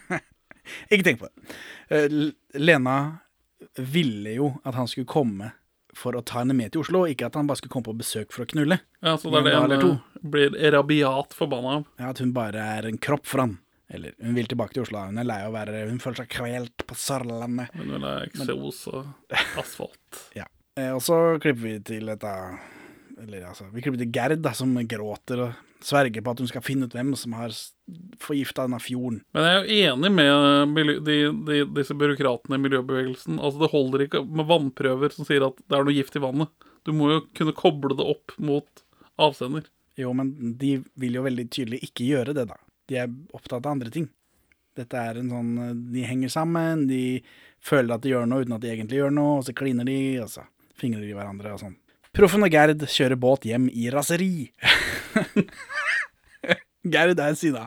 [0.92, 1.56] Ikke tenk på det.
[1.94, 2.98] Eh, Lena
[3.80, 5.52] ville jo at han skulle komme
[5.96, 8.34] for å ta henne med til Oslo, ikke at han bare skulle komme på besøk
[8.36, 8.82] for å knulle.
[9.00, 11.86] Ja, så det er det han blir rabiat forbanna av.
[12.02, 13.58] Ja, At hun bare er en kropp for han.
[13.88, 15.06] Eller hun vil tilbake til Oslo.
[15.08, 17.70] Hun er lei av å være Hun føler seg kvelt på Sørlandet.
[17.78, 20.24] Men vil ha eksos og asfalt.
[20.40, 20.48] Ja.
[20.76, 22.32] Eh, og så klipper vi til dette
[23.22, 26.64] Eller altså, vi klipper til Gerd, da, som gråter og sverger på at hun skal
[26.66, 27.54] finne ut hvem som har
[28.22, 29.22] forgifta denne fjorden.
[29.36, 33.38] Men jeg er jo enig med de, de, disse byråkratene i miljøbevegelsen.
[33.40, 36.68] Altså Det holder ikke med vannprøver som sier at det er noe gift i vannet.
[36.86, 38.86] Du må jo kunne koble det opp mot
[39.22, 39.70] avsender.
[39.96, 42.60] Jo, men de vil jo veldig tydelig ikke gjøre det, da.
[42.90, 44.10] De er opptatt av andre ting.
[44.76, 47.22] Dette er en sånn eh, De henger sammen, de
[47.64, 49.98] føler at de gjør noe uten at de egentlig gjør noe, og så kliner de,
[50.26, 50.44] og så
[50.76, 51.78] fingrer de hverandre og sånn.
[52.16, 54.48] Proffen og Gerd kjører båt hjem i raseri.
[56.94, 57.66] Gerd er sida.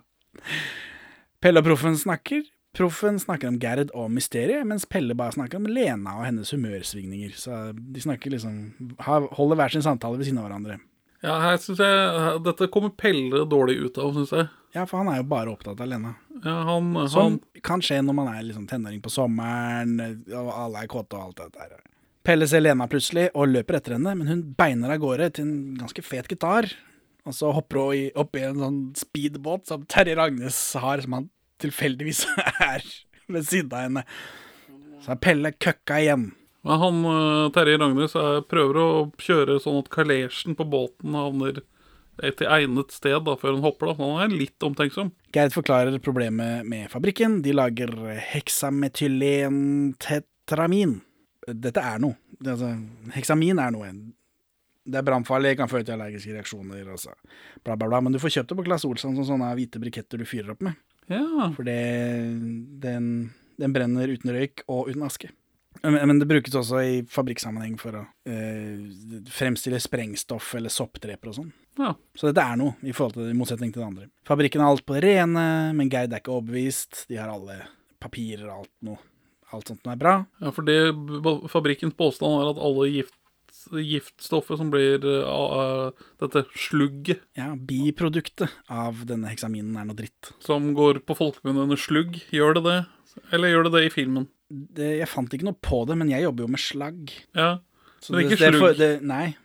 [1.42, 2.46] Pelle og Proffen snakker.
[2.76, 7.34] Proffen snakker om Gerd og mysteriet, mens Pelle bare snakker om Lena og hennes humørsvingninger.
[7.36, 10.78] Så de snakker liksom Holder hver sin samtale ved siden av hverandre.
[11.24, 14.48] Ja, her synes jeg Dette kommer Pelle dårlig ut av, syns jeg.
[14.76, 16.14] Ja, for han er jo bare opptatt av Lena.
[16.40, 19.98] Ja, han, han Som kan skje når man er liksom tenåring på sommeren,
[20.32, 21.80] og alle er kåte og alt det der.
[22.28, 25.76] Pelle ser Lena plutselig og løper etter henne, men hun beiner av gårde til en
[25.80, 26.66] ganske fet gitar.
[27.24, 31.12] Og så hopper hun i- opp i en sånn speedbåt som Terje Ragnes har, som
[31.16, 32.26] han tilfeldigvis
[32.60, 32.82] er
[33.32, 34.02] ved siden av henne.
[35.04, 36.26] Så er Pelle køkka igjen.
[36.68, 41.62] Men han, eh, Terje Ragnes er- prøver å kjøre sånn at kalesjen på båten havner
[42.18, 43.86] til egnet sted da, før han hopper.
[43.86, 43.94] da.
[44.04, 45.12] Han er litt omtenksom.
[45.32, 47.40] Gerd forklarer problemet med fabrikken.
[47.42, 47.88] De lager
[48.34, 51.00] heksametylentetramin.
[51.54, 52.18] Dette er noe.
[52.38, 52.72] Det, altså,
[53.14, 53.90] heksamin er noe.
[54.88, 56.84] Det er brannfarlig, kan føre til allergiske reaksjoner.
[56.94, 57.14] Altså.
[57.64, 58.00] Bla, bla, bla.
[58.04, 60.64] Men du får kjøpt det på Claes Olsson som sånne hvite briketter du fyrer opp
[60.64, 60.78] med.
[61.08, 65.30] Ja, For den, den brenner uten røyk og uten aske.
[65.82, 68.80] Men, men det brukes også i fabrikksammenheng for å eh,
[69.30, 71.52] fremstille sprengstoff eller soppdreper og sånn.
[71.78, 71.92] ja.
[72.18, 74.08] Så dette er noe, i til i motsetning til det andre.
[74.26, 75.44] Fabrikken har alt på det rene,
[75.78, 77.04] men Gerd er ikke overbevist.
[77.08, 77.60] De har alle
[78.02, 78.98] papirer og alt noe.
[79.52, 80.14] Alt sånt noe er bra.
[80.42, 80.78] ja for det,
[81.48, 83.14] fabrikkens påstand er at alle gift,
[83.72, 90.32] giftstoffer som blir uh, dette slugget, Ja, biproduktet av denne heksaminen er noe dritt.
[90.44, 92.78] som går på folkemunne under slugg, gjør det det?
[93.32, 94.28] Eller gjør det det i filmen?
[94.48, 97.10] Det, jeg fant ikke noe på det, men jeg jobber jo med slagg.
[97.36, 97.58] Ja,
[98.00, 98.76] Så Men det- ikke er slugg?
[98.78, 99.36] Det, nei,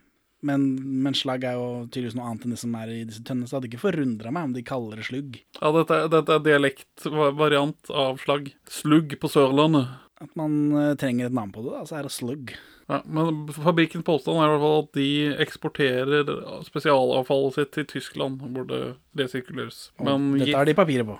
[0.45, 0.67] men,
[1.03, 3.55] men slagg er jo tydeligvis noe annet enn det som er i disse tønnene, så
[3.55, 5.39] det hadde ikke forundra meg om de kaller det slugg.
[5.59, 8.51] ja dette, dette er dialektvariant av slagg.
[8.69, 9.99] Slugg på Sørlandet.
[10.23, 12.53] At man uh, trenger et navn på det, da, så er det slugg.
[12.91, 15.09] Ja, men fabrikkens påstand er i hvert fall at de
[15.45, 16.31] eksporterer
[16.67, 18.81] spesialavfallet sitt til Tyskland, hvor det
[19.19, 19.87] resirkuleres.
[20.03, 21.17] Men dette har de papiret på.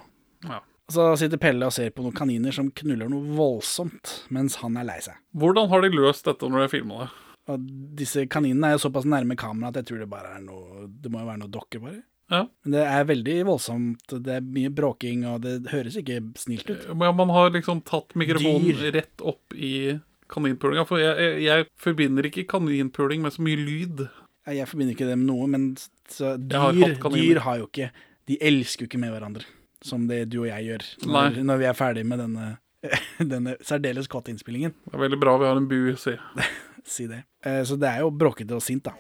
[0.49, 0.59] Ja.
[0.91, 4.87] Så sitter Pelle og ser på noen kaniner som knuller noe voldsomt, mens han er
[4.89, 5.15] lei seg.
[5.31, 7.11] hvordan har de løst dette når de har filma det?
[7.51, 7.63] Og
[7.99, 11.11] disse kaninene er jo såpass nærme kamera at jeg tror det bare er noe Det
[11.11, 11.99] må jo være noe dokker, bare.
[12.31, 12.45] Ja.
[12.63, 14.13] Men det er veldig voldsomt.
[14.23, 16.87] Det er mye bråking, og det høres ikke snilt ut.
[16.95, 18.87] Men man har liksom tatt mikrofonen Dyr.
[18.95, 19.99] rett opp i
[20.33, 20.85] kaninpulinga.
[20.89, 24.05] For jeg, jeg, jeg forbinder ikke kaninpuling med så mye lyd.
[24.47, 25.69] Ja, Jeg forbinder ikke det med noe, men
[26.11, 27.91] så dyr, har dyr har jo ikke
[28.27, 29.45] De elsker jo ikke med hverandre,
[29.83, 32.49] som det du og jeg gjør når, når vi er ferdig med denne,
[33.33, 34.73] denne særdeles kåte innspillingen.
[34.87, 36.15] Det er veldig bra vi har en bu, si.
[36.85, 37.23] Si det.
[37.45, 38.93] Eh, Så det er jo bråkete og sint, da.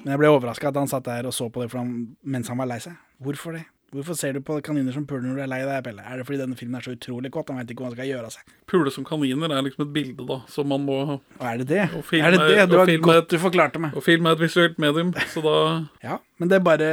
[0.00, 1.90] Men jeg ble overraska at han satt der og så på det han,
[2.24, 2.96] mens han var lei seg.
[3.22, 3.66] Hvorfor det?
[3.90, 6.02] Hvorfor ser du på kaniner som puler når du er lei deg, Pelle?
[6.06, 7.48] Er det fordi denne filmen er så utrolig kåt?
[7.50, 8.52] Han veit ikke hva han skal gjøre av seg.
[8.70, 11.86] Pule som kaniner er liksom et bilde, da, som man må Og er det det?
[11.98, 12.68] Og film er det det?
[12.70, 13.96] Du har godt du forklarte meg.
[13.98, 15.56] Og film er et visuelt medium, så da
[16.06, 16.90] Ja, men det er bare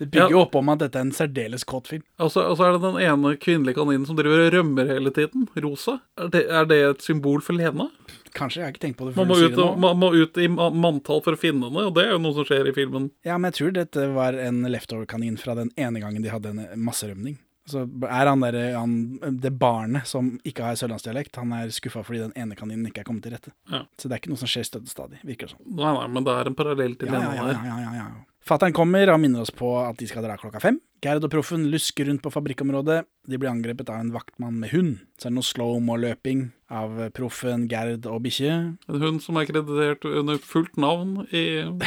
[0.00, 0.32] Det bygger Ja.
[0.32, 2.02] jo opp om at dette er en særdeles kåt film.
[2.18, 5.10] Og så og så er det den ene kvinnelige kaninen som driver og rømmer hele
[5.12, 5.44] tiden.
[5.60, 5.98] Rosa.
[6.16, 7.90] Er det, er det et symbol for Lena?
[8.32, 9.76] Kanskje, jeg har ikke tenkt på det Man før må, du sier ut, det nå.
[9.82, 12.32] man må ut i ma- manntall for å finne henne, og det er jo noe
[12.38, 13.10] som skjer i filmen.
[13.26, 16.62] Ja, men jeg tror dette var en leftover-kanin fra den ene gangen de hadde en
[16.86, 17.36] masserømning.
[17.68, 18.94] Så er han der, han,
[19.42, 23.04] det barnet som ikke har sørlandsdialekt, han er skuffa fordi den ene kaninen ikke er
[23.10, 23.52] kommet til rette.
[23.70, 23.82] Ja.
[24.00, 25.60] Så det er ikke noe som skjer støtt stadig, virker det som.
[25.66, 28.08] Nei, nei, men det er en parallell til Ja, ja, Lena ja, ja, ja, ja,
[28.14, 28.24] ja.
[28.40, 30.78] Fattern kommer og minner oss på at de skal dra klokka fem.
[31.04, 33.02] Gerd og Proffen lusker rundt på fabrikkområdet.
[33.28, 34.96] De blir angrepet av en vaktmann med hund.
[35.20, 38.56] Så er det noe slow-mo-løping av Proffen, Gerd og bikkje.
[38.90, 41.44] En hund som er kreditert under fullt navn i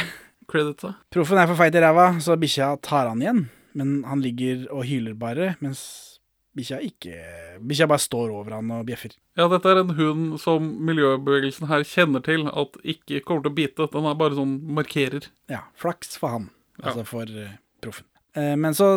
[0.50, 0.94] creditsa.
[1.14, 3.44] Proffen er for feit i ræva, så bikkja tar han igjen.
[3.74, 6.13] Men han ligger og hyler bare, mens
[6.56, 7.14] bikkja ikke
[7.64, 9.14] Bikkja bare står over han og bjeffer.
[9.38, 13.58] Ja, dette er en hund som miljøbevegelsen her kjenner til at ikke kommer til å
[13.58, 13.88] bite.
[13.92, 15.28] Den er bare sånn markerer.
[15.50, 16.48] Ja, flaks for han.
[16.80, 16.90] Ja.
[16.90, 18.08] Altså for uh, Proffen.
[18.34, 18.96] Uh, men så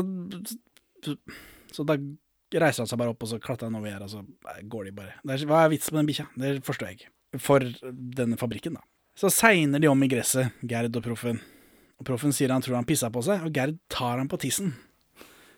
[1.73, 1.97] Så da
[2.57, 4.87] reiser han seg bare opp, og så klatrer han over gjerdet, og så eh, går
[4.87, 5.17] de bare.
[5.27, 6.27] Er, hva er vitsen med den bikkja?
[6.39, 7.13] Det forstår jeg ikke.
[7.43, 8.85] For denne fabrikken, da.
[9.17, 11.41] Så segner de om i gresset, Gerd og Proffen.
[11.97, 14.75] Og Proffen sier han tror han pissa på seg, og Gerd tar han på tissen.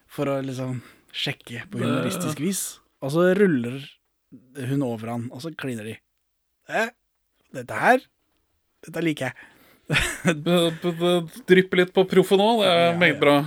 [0.09, 0.79] For å liksom
[1.15, 2.61] sjekke på humoristisk vis.
[3.03, 3.79] Og så ruller
[4.69, 5.95] hun over han, og så kliner de.
[6.69, 6.91] Eh,
[7.55, 8.03] dette her
[8.85, 9.47] Dette liker jeg.
[10.45, 10.57] Det
[11.49, 13.39] drypper litt på proffen òg, det er Ja, meget bra.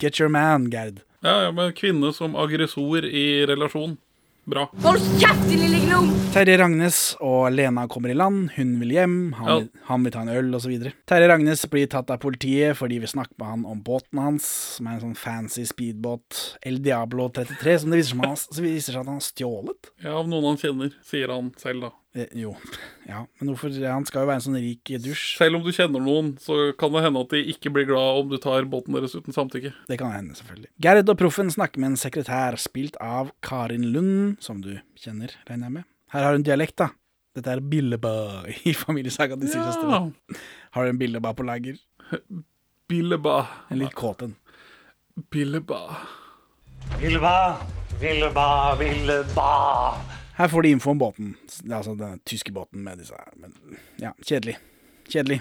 [0.00, 1.02] Get your man, Gerd.
[1.24, 3.98] Ja, ja, men kvinne som aggressor i relasjon.
[4.46, 4.66] Bra.
[4.84, 6.10] Hold kjeft, din lille gnom!
[6.34, 9.56] Terje Ragnes og Lena kommer i land, hun vil hjem, han, Ja.
[9.62, 10.74] vil, han vil ta en øl osv.
[11.08, 14.44] Terje Ragnes blir tatt av politiet fordi vi snakker med han om båten hans,
[14.76, 18.92] som er en sånn fancy speedbåt, El Diablo 33, som det viser, som han, viser
[18.92, 19.92] seg at han har stjålet.
[20.04, 21.90] Ja, av noen han kjenner, sier han selv, da.
[22.14, 22.52] Eh, jo,
[23.08, 25.32] ja, men hvorfor Han skal jo være en sånn rik dusj.
[25.40, 28.30] Selv om du kjenner noen, så kan det hende at de ikke blir glad om
[28.30, 29.72] du tar båten deres uten samtykke.
[29.90, 30.70] Det kan hende, selvfølgelig.
[30.86, 35.66] Gerd og Proffen snakker med en sekretær spilt av Karin Lund, som du kjenner, regner
[35.66, 35.88] jeg med.
[36.14, 36.92] Her har hun dialekt, da.
[37.34, 38.14] Dette er Billeba
[38.70, 40.04] i Familiesaga til Ja.
[40.78, 41.80] Har du en Billeba på lager?
[42.90, 43.40] Billeba.
[43.70, 44.36] En litt kåt en.
[45.34, 45.82] Billeba.
[47.00, 47.56] Billeba,
[47.98, 49.50] Billeba, Vilba.
[50.38, 51.34] Her får de info om båten.
[51.70, 53.18] Altså den tyske båten med disse.
[53.38, 53.52] Men
[54.02, 54.56] ja, kjedelig.
[55.08, 55.40] Kjedelig.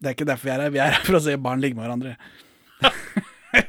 [0.00, 0.72] Det er ikke derfor vi er her.
[0.74, 2.16] Vi er her for å se barn ligge med hverandre.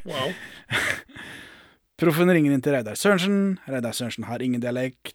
[0.08, 0.34] Wow.
[2.02, 3.58] Proffen ringer inn til Reidar Sørensen.
[3.72, 5.14] Reidar Sørensen har ingen dialekt.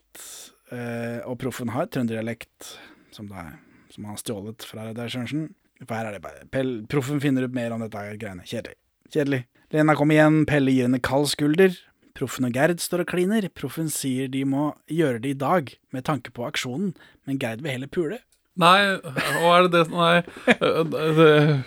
[0.73, 2.71] eh, og Proffen har trønderdialekt,
[3.13, 3.59] som, er-
[3.93, 5.51] som han har stjålet fra Reidar Sørensen.
[5.83, 8.45] For her er det bare Proffen finner ut mer om dette greiene.
[8.49, 8.75] Kjedelig.
[9.13, 9.43] Kjedelig.
[9.73, 11.75] Lena kommer igjen, Pelle gir henne kald skulder.
[12.17, 13.47] Proffen og Gerd står og kliner.
[13.57, 16.93] Proffen sier de må gjøre det i dag, med tanke på aksjonen,
[17.25, 18.19] men Gerd vil heller pule.
[18.61, 21.63] Nei, hva er det det som øh,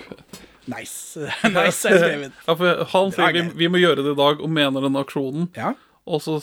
[0.66, 1.18] Nice.
[1.56, 2.32] nice er skrevet.
[2.46, 2.54] Ja,
[2.92, 5.48] han sier vi, vi må gjøre det i dag, og mener den aksjonen.
[5.58, 5.72] Ja,
[6.06, 6.36] Og så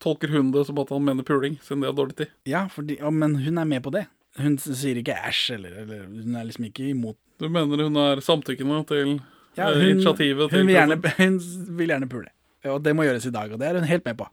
[0.00, 2.32] tolker hun det som at han mener puling, siden de har dårlig tid.
[2.48, 4.06] ja, fordi, ja, men hun er med på det.
[4.40, 8.20] Hun sier ikke æsj, eller, eller hun er liksom ikke imot Du mener hun er
[8.22, 9.18] samtykkende til
[9.58, 10.44] Ja, hun, initiativet?
[10.46, 11.38] hun, til vil gjerne, hun
[11.80, 12.28] vil gjerne pule.
[12.64, 14.26] Ja, Og det må gjøres i dag, og det er hun helt med på.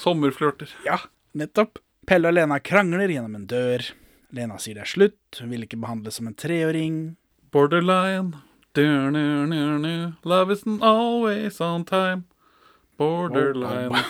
[0.00, 0.72] Sommerflørter.
[0.88, 0.98] Ja,
[1.38, 1.80] nettopp.
[2.08, 3.84] Pelle og Lena krangler gjennom en dør.
[4.36, 7.16] Lena sier det er slutt, hun vil ikke behandles som en treåring.
[7.52, 8.42] Borderline.
[8.76, 9.94] Du, nu, nu, nu.
[10.28, 12.26] Love isn't always on time.
[13.00, 14.04] Borderline.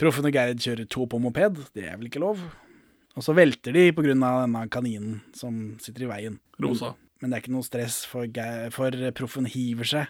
[0.00, 2.40] Proffen og Gerd kjører to på moped, det er vel ikke lov.
[3.18, 6.38] Og så velter de av denne kaninen som sitter i veien.
[6.62, 6.94] Rosa.
[7.20, 8.24] Men det er ikke noe stress, for,
[8.74, 10.08] for proffen hiver seg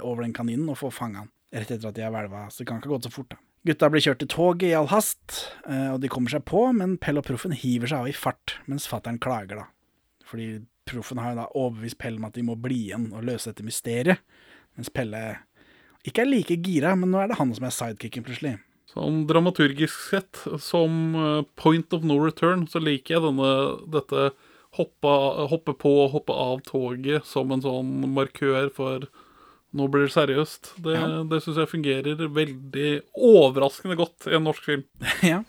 [0.00, 1.32] over den kaninen og få fanga han.
[1.52, 3.34] Rett etter at de har hvelva, så det kan ikke ha gått så fort.
[3.34, 3.40] da.
[3.68, 5.36] Gutta blir kjørt til toget i all hast,
[5.68, 8.56] eh, og de kommer seg på, men Pell og proffen hiver seg av i fart,
[8.66, 9.66] mens fattern klager, da.
[10.26, 13.52] Fordi proffen har jo da overbevist Pell om at de må bli igjen og løse
[13.52, 14.24] dette mysteriet,
[14.74, 15.22] mens Pelle
[16.08, 18.56] ikke er like gira, men nå er det han som er sidekicken, plutselig.
[18.90, 23.52] Sånn dramaturgisk sett, som eh, point of no return, så liker jeg denne,
[23.94, 24.32] dette
[24.76, 25.12] hoppe,
[25.52, 29.06] hoppe på og hoppe av toget som en sånn markør for
[29.74, 30.72] nå blir det seriøst.
[30.84, 31.22] Det, Ja.
[31.30, 34.84] det syns jeg fungerer veldig overraskende godt i en norsk film.
[35.32, 35.42] ja.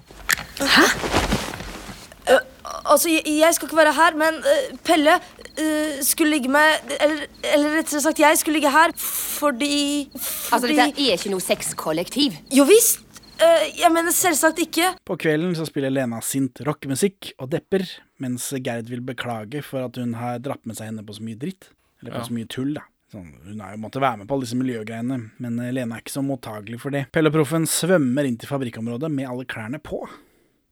[2.84, 7.26] Altså, jeg, jeg skal ikke være her, men uh, Pelle uh, skulle ligge med eller,
[7.54, 12.36] eller rettere sagt, jeg skulle ligge her fordi Altså, Fordi dette er ikke noe sexkollektiv.
[12.54, 13.02] Jo visst!
[13.44, 14.92] Jeg mener selvsagt ikke.
[15.04, 17.82] På kvelden så spiller Lena sint rockemusikk og depper,
[18.24, 21.40] mens Gerd vil beklage for at hun har dratt med seg henne på så mye
[21.42, 21.68] dritt.
[22.00, 22.28] Eller på Ja.
[22.30, 22.86] så mye tull, da.
[23.13, 26.02] Sånn, hun har jo måttet være med på alle disse miljøgreiene, men Lene Lena er
[26.02, 27.04] ikke så mottagelig for det.
[27.13, 29.99] Pelle-proffen svømmer inn til fabrikkområdet med alle klærne på.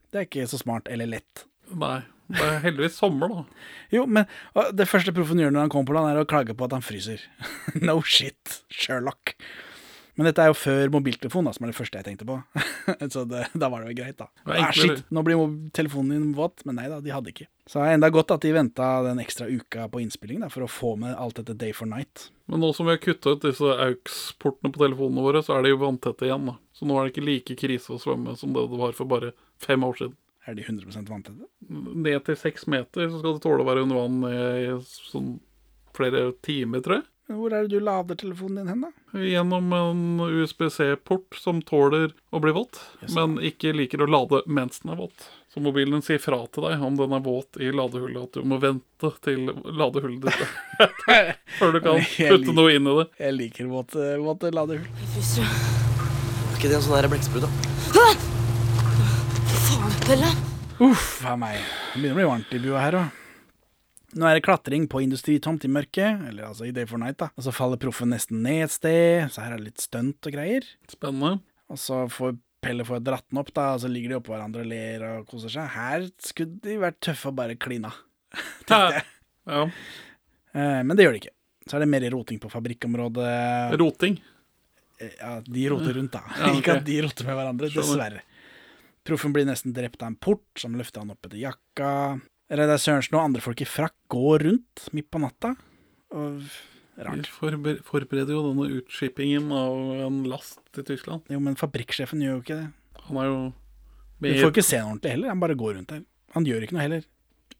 [0.09, 1.45] Det er ikke så smart eller lett.
[1.69, 1.99] Nei.
[2.31, 3.43] Det er heldigvis sommer, da.
[3.95, 4.25] Jo, men
[4.73, 6.85] det første Proffen gjør når han kommer på land, er å klage på at han
[6.85, 7.25] fryser.
[7.87, 9.35] no shit, Sherlock.
[10.21, 12.35] Men dette er jo før mobiltelefon, da, som er det første jeg tenkte på.
[13.15, 14.27] så det, da var det jo greit, da.
[14.45, 15.39] Ah, shit, nå blir
[15.73, 16.61] telefonen din våt.
[16.69, 17.47] Men nei da, de hadde ikke.
[17.65, 20.67] Så det er enda godt at de venta den ekstra uka på innspilling, da, for
[20.67, 22.27] å få med alt dette Day for Night.
[22.51, 25.73] Men nå som vi har kutta ut disse AUX-portene på telefonene våre, så er de
[25.73, 26.51] jo vanntette igjen.
[26.51, 26.59] da.
[26.77, 29.33] Så nå er det ikke like krise å svømme som det det var for bare
[29.65, 30.17] fem år siden.
[30.45, 31.49] Er de 100 vanntette?
[31.71, 34.77] Ned til seks meter så skal det tåle å være under vann i
[35.09, 35.39] sånn
[35.97, 37.07] flere timer, tror jeg.
[37.31, 39.19] Hvor er det du lader telefonen din hen, da?
[39.21, 42.79] Gjennom en USBC-port som tåler å bli våt,
[43.15, 45.27] men ikke liker å lade mens den er våt.
[45.51, 48.47] Så mobilen din sier fra til deg om den er våt i ladehullet, at du
[48.47, 50.43] må vente til ladehullet ditt
[51.59, 53.07] før du kan putte noe inn i det.
[53.25, 54.87] Jeg liker våte, våte ladehull.
[54.87, 57.51] Er ikke det en sånn der blekksprut, da?
[59.67, 60.31] Faen, Pelle.
[60.81, 61.59] Uff a meg.
[61.93, 63.20] Det begynner å bli varmt i bua her òg.
[64.17, 67.29] Nå er det klatring på industritomt i mørket, eller altså i Day for Night, da.
[67.37, 70.35] Og så faller proffen nesten ned et sted, så her er det litt stunt og
[70.35, 70.67] greier.
[70.91, 71.37] Spennende.
[71.71, 74.61] Og så får Pelle får dratt den opp, da, og så ligger de oppå hverandre
[74.61, 75.65] og ler og koser seg.
[75.73, 77.89] Her skulle de vært tøffe og bare klina.
[78.69, 79.05] tenkte jeg.
[79.49, 79.63] Ja.
[80.53, 81.33] Eh, Men det gjør de ikke.
[81.65, 83.31] Så er det mer roting på fabrikkområdet.
[83.81, 84.19] Roting.
[85.01, 86.21] Ja, de roter rundt, da.
[86.27, 86.57] Ja, okay.
[86.61, 88.21] Ikke at de roter med hverandre, dessverre.
[89.09, 91.91] Proffen blir nesten drept av en port, som løfter han opp etter jakka.
[92.51, 95.53] Reidar Sørensen og andre folk i frakk går rundt midt på natta.
[96.11, 96.41] Og
[96.99, 97.29] rart.
[97.39, 101.23] Vi forbereder jo denne utskippingen av en last til Tyskland.
[101.31, 102.69] Jo, men fabrikksjefen gjør jo ikke det.
[103.07, 103.37] Han er jo
[104.21, 106.03] Du får ikke se noe ordentlig heller, han bare går rundt der.
[106.35, 107.05] Han gjør ikke noe heller.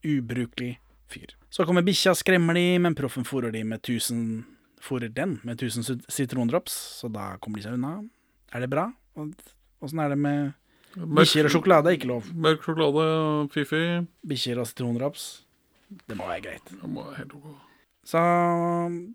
[0.06, 0.74] Ubrukelig
[1.12, 1.34] fyr.
[1.52, 4.44] Så kommer bikkja og skremmer de, men proffen fôrer de med 1000
[4.82, 8.00] Fôrer den med 1000 sit- sitrondrops, så da kommer de seg unna.
[8.52, 8.88] Er det bra?
[9.82, 10.56] Åssen er det med
[10.96, 11.90] bikkjer og sjokolade?
[11.92, 12.24] er Ikke lov.
[12.36, 13.06] Mørk sjokolade,
[13.54, 13.84] fifi.
[14.28, 15.28] Bikkjer og sitronraps.
[16.08, 16.72] Det må være greit.
[16.72, 17.52] Det må være helt ok.
[18.12, 18.18] Så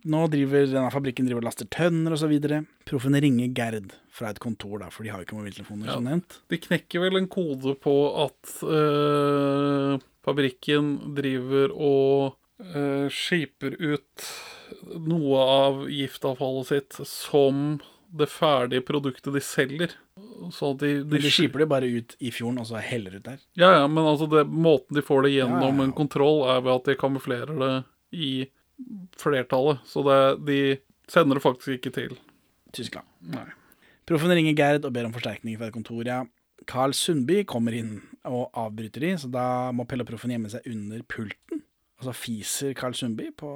[0.07, 2.61] nå driver denne fabrikken driver og laster tønner og så videre.
[2.87, 5.97] Proffen ringer Gerd fra et kontor, da, for de har jo ikke mobiltelefoner, Ja.
[5.99, 6.37] som nevnt.
[6.49, 14.29] De knekker vel en kode på at øh, fabrikken driver og øh, skiper ut
[15.03, 19.95] noe av giftavfallet sitt som det ferdige produktet de selger.
[20.53, 23.25] Så de, de, Men de skiper det bare ut i fjorden, og så heller ut
[23.27, 23.41] der.
[23.59, 25.85] Ja, ja, men altså det, måten de får det gjennom Ja, ja, ja.
[25.89, 27.73] en kontroll, er ved at de kamuflerer det
[28.17, 28.31] i
[29.21, 29.83] flertallet.
[29.89, 30.61] Så det, de
[31.11, 32.17] sender det faktisk ikke til.
[32.77, 33.07] Tyskland.
[33.33, 33.47] Nei.
[34.07, 36.11] Proffen ringer Gerd og ber om forsterkning fra kontoret.
[36.11, 36.23] Ja.
[36.67, 40.67] Carl Sundby kommer inn og avbryter de, så da må Pelle og Proffen gjemme seg
[40.71, 41.63] under pulten.
[42.01, 43.51] Og så fiser Carl Sundby på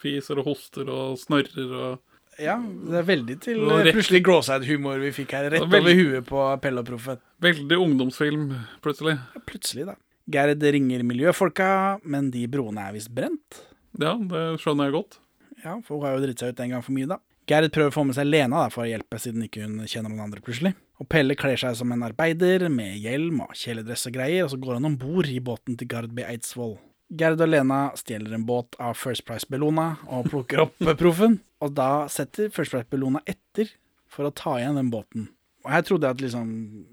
[0.00, 4.98] Fiser og hoster og snørrer og Ja, det er veldig til eh, rett- plutselig gråseid-humor
[5.02, 5.50] vi fikk her.
[5.54, 7.20] Rett veldig- over huet på Pelle og Proffen.
[7.44, 8.48] Veldig ungdomsfilm,
[8.82, 9.18] plutselig.
[9.34, 9.94] Ja, Plutselig, da.
[10.30, 13.60] Gerd ringer miljøfolka, men de broene er visst brent.
[14.00, 15.18] Ja, det skjønner jeg godt.
[15.64, 17.18] Ja, for hun har jo dritt seg ut en gang for mye, da.
[17.46, 20.08] Gerd prøver å få med seg Lena da, for å hjelpe, siden ikke hun kjenner
[20.08, 20.72] noen andre plutselig.
[20.98, 24.58] Og Pelle kler seg som en arbeider, med hjelm og kjeledress og greier, og så
[24.62, 26.24] går han om bord i båten til Gard B.
[26.24, 26.78] Eidsvoll.
[27.12, 31.38] Gerd og Lena stjeler en båt av First Price Bellona og plukker opp proffen.
[31.64, 33.70] Og da setter First Price Bellona etter
[34.10, 35.28] for å ta igjen den båten.
[35.64, 36.48] Og jeg trodde at liksom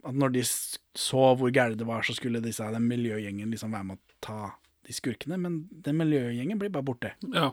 [0.08, 3.88] At når de så hvor gærent det var, så skulle disse, den miljøgjengen liksom være
[3.88, 4.40] med å ta
[4.88, 7.14] de skurkene, men den miljøgjengen blir bare borte.
[7.32, 7.52] Ja.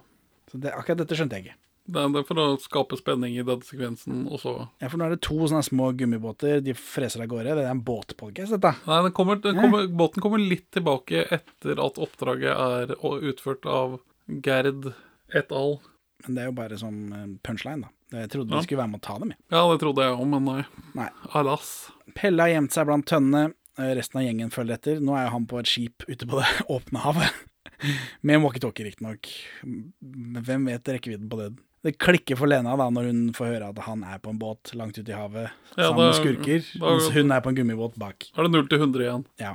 [0.51, 1.59] Så det, akkurat dette skjønte jeg ikke.
[1.89, 4.53] Det er for å skape spenning i den sekvensen også.
[4.83, 7.55] Ja, for nå er det to sånne små gummibåter, de freser av gårde.
[7.57, 8.75] Det er en båtpodcast, dette.
[8.87, 12.93] Nei, den kommer, den kommer, båten kommer litt tilbake etter at oppdraget er
[13.33, 13.99] utført av
[14.45, 14.91] Gerd
[15.33, 15.79] et al.
[16.27, 17.95] Men det er jo bare sånn punchline, da.
[18.21, 18.61] Jeg trodde Ja.
[18.61, 19.39] de skulle være med å ta dem, jeg.
[19.53, 20.63] Ja, det trodde jeg òg, men nei.
[20.97, 21.09] Nei.
[21.37, 21.91] Alas.
[22.17, 23.55] Pelle har gjemt seg blant tønnene.
[23.79, 25.01] eh, Resten av gjengen følger etter.
[25.01, 27.33] Nå er jo han på et skip ute på det åpne havet.
[28.27, 29.29] Med walkietalkie, riktignok.
[29.65, 31.51] Men Hvem vet rekkevidden på det?
[31.87, 34.73] Det klikker for Lena da når hun får høre at han er på en båt
[34.75, 37.95] langt ute i havet Ja, sammen med skurker, da- mens hun er på en gummibåt
[37.99, 38.27] bak.
[38.35, 39.25] Da er det 0 til 100 igjen.
[39.39, 39.55] Ja.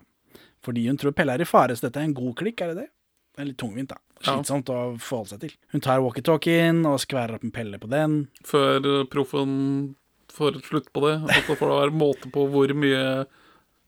[0.63, 2.77] Fordi hun tror Pelle er i fare, så dette er en god klikk, er det
[2.83, 2.89] det?
[3.36, 3.97] Det er litt tungvint, da.
[4.23, 4.38] Ja.
[4.39, 5.51] Å forholde seg til.
[5.73, 8.27] Hun tar walkietalkien og skværer opp en pelle på den.
[8.47, 9.95] Før eh, proffen
[10.31, 11.15] får slutt på det.
[11.27, 13.25] Og så får det være måte på hvor mye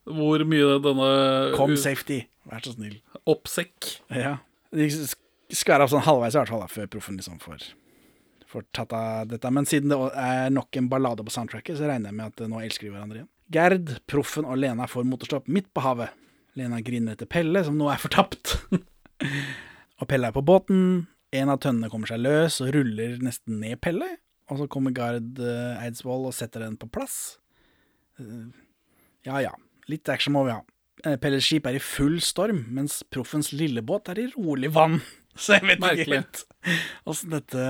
[0.05, 2.19] Hvor mye denne Kom safety,
[2.51, 2.99] vær så snill.
[3.25, 4.35] oppsekk Ja.
[4.75, 4.89] De
[5.55, 7.63] skværer opp sånn halvveis i hvert fall, da, før proffen liksom får,
[8.55, 9.51] får tatt av dette.
[9.53, 12.61] Men siden det er nok en ballade på soundtracket, så regner jeg med at nå
[12.63, 13.31] elsker de hverandre igjen.
[13.55, 16.13] Gerd, proffen og Lena får motorstopp midt på havet.
[16.57, 18.55] Lena griner etter Pelle, som nå er fortapt.
[19.99, 21.05] og Pelle er på båten.
[21.35, 24.07] En av tønnene kommer seg løs og ruller nesten ned Pelle.
[24.51, 27.37] Og så kommer Gard eh, Eidsvoll og setter den på plass.
[28.21, 28.47] Eh,
[29.25, 29.53] ja ja,
[29.91, 30.61] litt action må vi ha.
[31.03, 35.01] Eh, Pelles skip er i full storm, mens proffens lille båt er i rolig vann.
[35.35, 36.19] Så jeg vet ikke Merkelig.
[36.21, 36.43] helt
[37.11, 37.63] åssen dette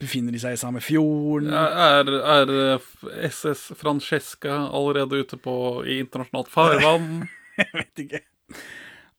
[0.00, 1.52] befinner de seg i samme fjorden?
[1.52, 2.88] Er, er eh,
[3.28, 7.26] SS Francesca allerede ute på i internasjonalt farvann?
[7.60, 8.22] Jeg vet ikke.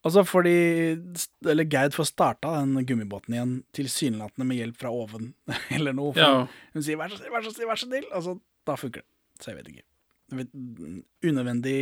[0.05, 0.55] Og så får de
[1.49, 5.33] Eller Gerd får starta den gummibåten igjen, tilsynelatende med hjelp fra oven
[5.75, 6.13] eller noe.
[6.17, 6.45] Ja.
[6.73, 9.03] Hun sier 'vær så snill, vær så snill', vær så snill, og så da funker
[9.03, 9.09] det.
[9.41, 9.85] Så jeg vet ikke.
[11.27, 11.81] Unødvendig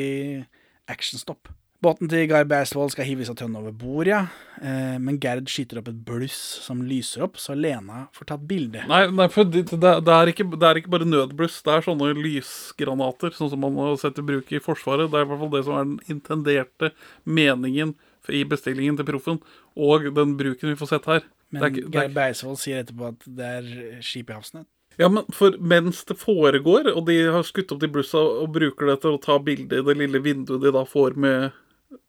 [0.92, 1.50] actionstopp.
[1.84, 4.22] Båten til Guy Baswell skal hives av tønne over bord, ja.
[4.62, 8.86] Eh, men Gerd skyter opp et bluss som lyser opp, så Lena får tatt bilde.
[8.90, 11.60] Nei, nei for det, det, er ikke, det er ikke bare nødbluss.
[11.66, 15.12] Det er sånne lysgranater, sånn som man har sett i bruk i Forsvaret.
[15.12, 16.92] Det er i hvert fall det som er den intenderte
[17.28, 17.94] meningen
[18.34, 19.42] i bestillingen til proffen,
[19.78, 21.28] og den bruken vi får sett her.
[21.54, 24.66] Men ikke- Geir Beisvold sier etterpå at det er skip i havsnett.
[24.98, 28.88] Ja, men for mens det foregår, og de har skutt opp de blussa og bruker
[28.88, 31.52] det til å ta bilde i det lille vinduet de da får med,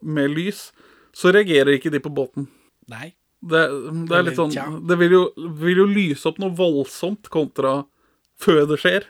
[0.01, 0.71] med lys,
[1.15, 2.47] så reagerer ikke de på båten.
[2.91, 3.13] Nei.
[3.37, 3.59] Det,
[4.09, 4.53] det er litt sånn
[4.89, 5.19] Det vil jo,
[5.59, 7.83] vil jo lyse opp noe voldsomt kontra
[8.41, 9.05] før det skjer.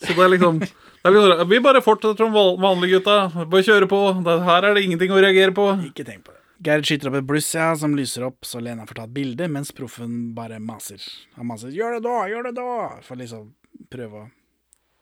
[0.00, 3.44] Så det er liksom det er liksom, Vi bare fortsetter som vanlige gutta.
[3.44, 4.00] Bare kjøre på.
[4.24, 5.68] Det, her er det ingenting å reagere på.
[5.90, 6.40] Ikke tenk på det.
[6.66, 9.44] Gerd skyter opp et bluss ja, som lyser opp, så Lena får ta et bilde,
[9.52, 11.02] mens proffen bare maser.
[11.36, 13.50] Han maser 'gjør det da, gjør det da', for liksom
[13.92, 14.28] prøve å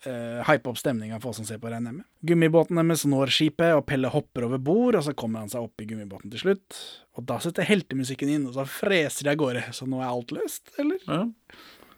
[0.07, 2.07] eh, hype opp stemninga for oss som ser på, regner jeg med.
[2.30, 5.80] Gummibåten deres når skipet, og Pelle hopper over bord, og så kommer han seg opp
[5.80, 6.80] i gummibåten til slutt.
[7.18, 9.64] Og da setter heltemusikken inn, og så freser de av gårde.
[9.76, 10.98] Så nå er alt løst, eller?
[11.09, 11.22] Ja.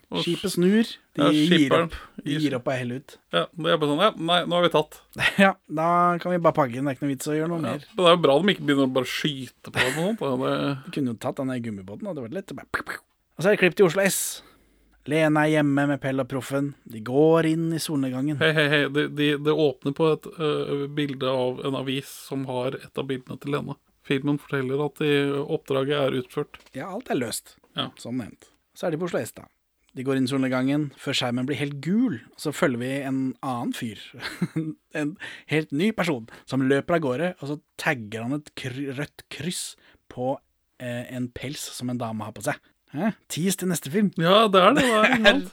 [0.07, 0.87] Og- Skipet snur.
[1.19, 1.95] De Ja, gir opp.
[2.23, 3.17] De gir opp og heller ut.
[3.35, 5.01] Ja, det er bare sånn Ja, nei, nå har vi tatt.
[5.43, 6.85] Ja, da kan vi bare pakke inn.
[6.87, 7.73] Det er ikke noe vits å gjøre noe Ja.
[7.75, 7.83] mer.
[7.91, 10.19] Men det er jo bra de ikke begynner å bare skyte på det.
[10.21, 12.53] Det, Vi kunne jo tatt den gummibåten, gummibåten, hadde vært lett.
[13.37, 14.43] Og så er det klipp til Oslo S.
[15.07, 16.73] Lena er hjemme med Pell og Proffen.
[16.91, 18.39] De går inn i solnedgangen.
[18.43, 18.83] hei, hei, hei.
[18.91, 23.07] Det de, de åpner på et uh, bilde av en avis som har et av
[23.07, 23.77] bildene til Lene.
[24.07, 26.59] Filmen forteller at de, oppdraget er utført.
[26.75, 27.89] Ja, alt er løst, Ja.
[27.99, 28.51] som nevnt.
[28.77, 29.47] Så er de på Oslo S, da.
[29.97, 32.19] De går inn i solnedgangen før skjermen blir helt gul.
[32.37, 34.03] Så følger vi en annen fyr,
[35.01, 35.15] en
[35.49, 39.63] helt ny person, som løper av gårde, og så tagger han et kry rødt kryss
[40.13, 40.35] på
[40.83, 42.61] eh, en pels som en dame har på seg.
[42.97, 43.13] Hæ?
[43.33, 44.11] Tease til neste film.
[44.21, 44.85] Ja, det er det.
[44.85, 45.53] det er, ikke sant?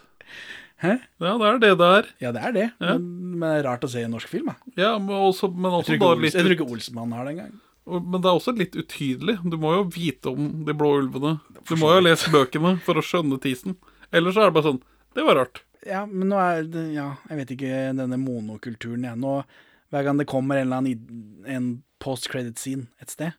[0.84, 0.94] Hæ?
[1.24, 2.08] Ja, det er det det er.
[2.24, 2.96] Ja, det er det, Ja.
[2.98, 4.56] men, men det er rart å se i en norsk film, da.
[4.80, 7.28] Ja, men også, men Jeg også tror ikke, Ols, litt jeg tror ikke Olsmann har
[7.30, 7.54] det engang.
[7.86, 9.38] Men det er også litt utydelig.
[9.52, 11.34] Du må jo vite om de blå ulvene.
[11.68, 13.76] Du må jo lese bøkene for å skjønne tisen.
[14.16, 14.82] Ellers er det bare sånn
[15.16, 15.60] Det var rart.
[15.86, 19.20] Ja, men nå er det Ja, jeg vet ikke denne monokulturen, jeg.
[19.20, 19.34] Nå,
[19.92, 21.68] hver gang det kommer en eller annen en
[22.04, 23.34] post-credit-scene et sted,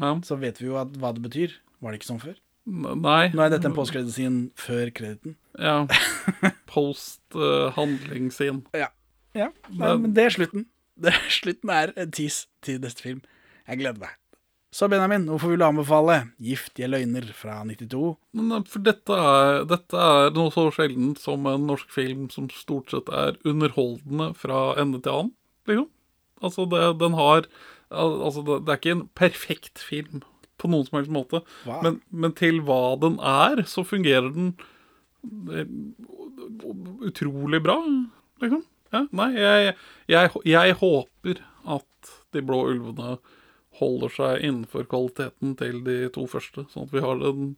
[0.00, 0.14] Ja.
[0.24, 1.58] så vet vi jo at, hva det betyr.
[1.80, 2.36] Var det ikke sånn før?
[2.70, 3.30] Nei.
[3.34, 5.36] Nå er dette en post-credit-scene før krediten.
[5.58, 5.86] Ja.
[6.70, 8.62] Post-handlingsscene.
[8.78, 8.90] Ja.
[9.34, 9.50] ja.
[9.74, 10.68] Nei, men det er slutten.
[11.00, 13.22] Det er slutten er en tis til neste film.
[13.64, 14.10] Jeg gleder meg.
[14.70, 18.18] Så Benjamin, hvorfor vil du anbefale 'Giftige løgner' fra 92?
[18.36, 22.50] Men eh, for dette er, dette er noe så sjeldent som en norsk film som
[22.52, 25.32] stort sett er underholdende fra ende til annen,
[25.70, 25.88] liksom.
[26.40, 27.48] Altså, det, den har
[27.90, 30.20] Altså, det, det er ikke en perfekt film
[30.60, 34.52] på noen som helst måte, men, men til hva den er, så fungerer den
[35.52, 35.68] eh,
[37.08, 37.78] utrolig bra,
[38.44, 38.64] liksom.
[38.90, 39.74] Ja, nei, jeg,
[40.10, 43.18] jeg, jeg håper at De blå ulvene
[43.78, 47.52] holder seg innenfor kvaliteten til de to første, sånn at vi har en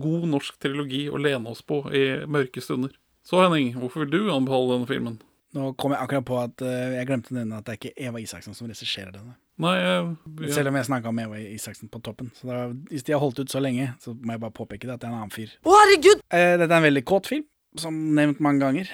[0.00, 2.94] god norsk trilogi å lene oss på i mørke stunder.
[3.26, 5.18] Så Henning, hvorfor vil du anbefale denne filmen?
[5.56, 8.06] Nå kom jeg akkurat på at uh, jeg glemte å nevne at det er ikke
[8.08, 9.34] Eva Isaksen som regisserer denne.
[9.60, 10.04] Nei, jeg,
[10.40, 12.30] jeg, Selv om jeg snakka med Eva Isaksen på toppen.
[12.38, 14.94] Så da, hvis de har holdt ut så lenge, så må jeg bare påpeke det
[14.96, 15.52] at det er en annen fyr.
[15.66, 16.22] Å, herregud!
[16.32, 17.44] Eh, dette er en veldig kåt film,
[17.80, 18.90] som nevnt mange ganger.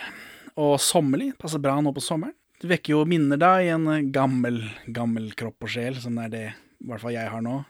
[0.59, 1.33] Og sommerlig.
[1.39, 2.35] Passer bra nå på sommeren.
[2.57, 4.63] Det vekker jo minner da i en eh, gammel,
[4.97, 7.61] gammel kropp og sjel, som er det i hvert fall jeg har nå.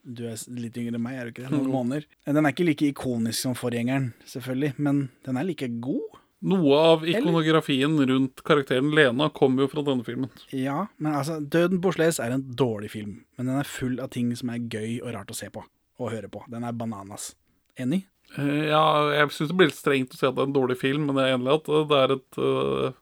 [0.00, 1.52] Du er litt yngre enn meg, er du ikke det?
[1.52, 2.06] Noen måneder.
[2.24, 6.19] Eh, Den er ikke like ikonisk som forgjengeren, selvfølgelig, men den er like god.
[6.42, 10.30] Noe av ikonografien rundt karakteren Lena kommer jo fra denne filmen.
[10.56, 14.30] Ja, men altså, Døden på er en dårlig film, men den er full av ting
[14.36, 15.64] som er gøy og rart å se på
[16.00, 16.40] og høre på.
[16.48, 17.34] Den er bananas.
[17.76, 18.06] Enig?
[18.38, 20.78] Eh, Ja, jeg syns det blir litt strengt å si at det er en dårlig
[20.80, 22.92] film, men jeg er enig i at det er et eh,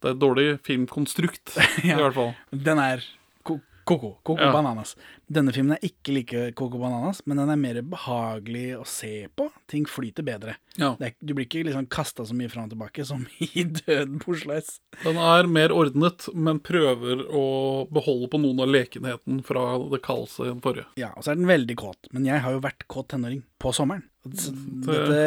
[0.00, 2.30] Det er et dårlig filmkonstrukt, i hvert fall.
[2.54, 3.02] Den er
[3.44, 4.14] ko- koko.
[4.22, 4.52] Koko Ja.
[4.54, 4.94] bananas.
[5.30, 9.46] Denne filmen er ikke like koko bananas, men den er mer behagelig å se på.
[9.70, 10.56] Ting flyter bedre.
[10.74, 10.96] Ja.
[10.98, 14.18] Det er, du blir ikke liksom kasta så mye fram og tilbake som i Døden
[14.24, 14.72] på Oslo S.
[15.04, 17.44] Den er mer ordnet, men prøver å
[17.94, 19.64] beholde på noen av lekenheten fra
[19.94, 20.88] det kaoset i den forrige.
[20.98, 22.10] Ja, og så er den veldig kåt.
[22.10, 24.02] Men jeg har jo vært kåt tenåring på sommeren.
[24.34, 25.20] Så Mm, Dette,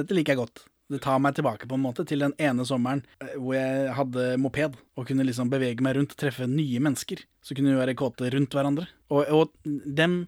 [0.00, 0.64] dette liker jeg godt.
[0.90, 4.26] Det tar meg tilbake på en måte til den ene sommeren eh, hvor jeg hadde
[4.42, 7.22] moped og kunne liksom bevege meg rundt, treffe nye mennesker.
[7.46, 8.88] Så kunne vi være kåte rundt hverandre.
[9.14, 10.24] Og, og den,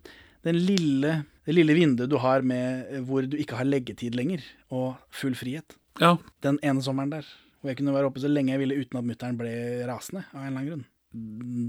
[0.47, 4.45] den lille, det lille vinduet du har med eh, hvor du ikke har leggetid lenger,
[4.71, 5.77] og full frihet.
[6.01, 7.27] Ja, Den ene sommeren der,
[7.61, 9.53] hvor jeg kunne være oppe så lenge jeg ville uten at mutter'n ble
[9.91, 10.87] rasende av en eller annen grunn.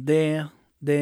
[0.08, 0.24] Det,
[0.84, 0.98] det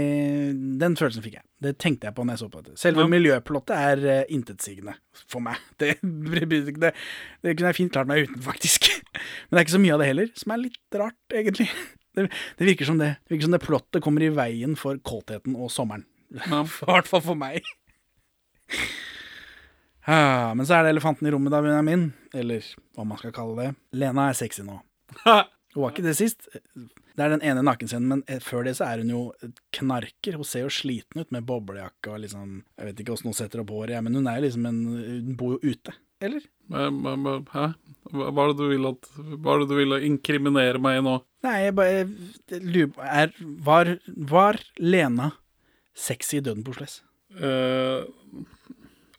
[0.82, 1.46] Den følelsen fikk jeg.
[1.62, 2.78] Det tenkte jeg på når jeg så på dette.
[2.82, 3.10] Selve Ja.
[3.10, 4.94] miljøplottet er uh, intetsigende
[5.26, 5.58] for meg.
[5.82, 6.46] Det, det,
[6.78, 6.92] det,
[7.42, 8.86] det kunne jeg fint klart meg uten, faktisk.
[9.50, 11.70] Men det er ikke så mye av det heller, som er litt rart, egentlig.
[12.12, 12.26] Det,
[12.60, 15.70] det, virker som det, det virker som det plottet kommer i veien for kåtheten og
[15.72, 16.02] sommeren.
[16.36, 16.58] Ja.
[16.68, 17.64] I hvert fall for meg.
[20.04, 22.10] Ah, men så er det elefanten i rommet, da, Benjamin.
[22.36, 22.66] Eller
[22.98, 23.70] hva man skal kalle det.
[24.02, 24.76] Lena er sexy nå.
[25.24, 26.50] Hun var ikke det sist.
[27.16, 29.24] Det er den ene nakenscenen, men eh, før det så er hun jo
[29.76, 30.38] knarker.
[30.40, 33.64] Hun ser jo sliten ut med boblejakke og liksom Jeg vet ikke åssen hun setter
[33.64, 35.96] opp håret, ja, men hun er jo liksom en Hun bor jo ute.
[36.22, 36.44] Eller?
[36.72, 37.66] Hæ?
[38.12, 41.18] Hva er det du vil at Hva er det du vil inkriminere meg i nå?
[41.42, 42.04] Nei, jeg bare
[42.62, 43.96] lurer på var,
[44.30, 45.32] var Lena
[45.98, 47.00] sexy i Døden på Oslo S?
[47.32, 48.06] Uh,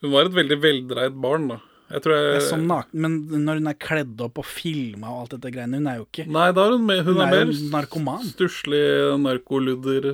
[0.03, 1.59] Hun var et veldig veldreid barn, da.
[1.93, 5.11] Jeg tror Det jeg er sånn naken, men når hun er kledd opp og filma
[5.12, 7.24] og alt dette greiene, hun er jo ikke Nei, da er hun, med, hun, Hun
[7.26, 8.22] er, er mer narkoman.
[8.30, 8.80] stusslig
[9.20, 10.09] narkoludder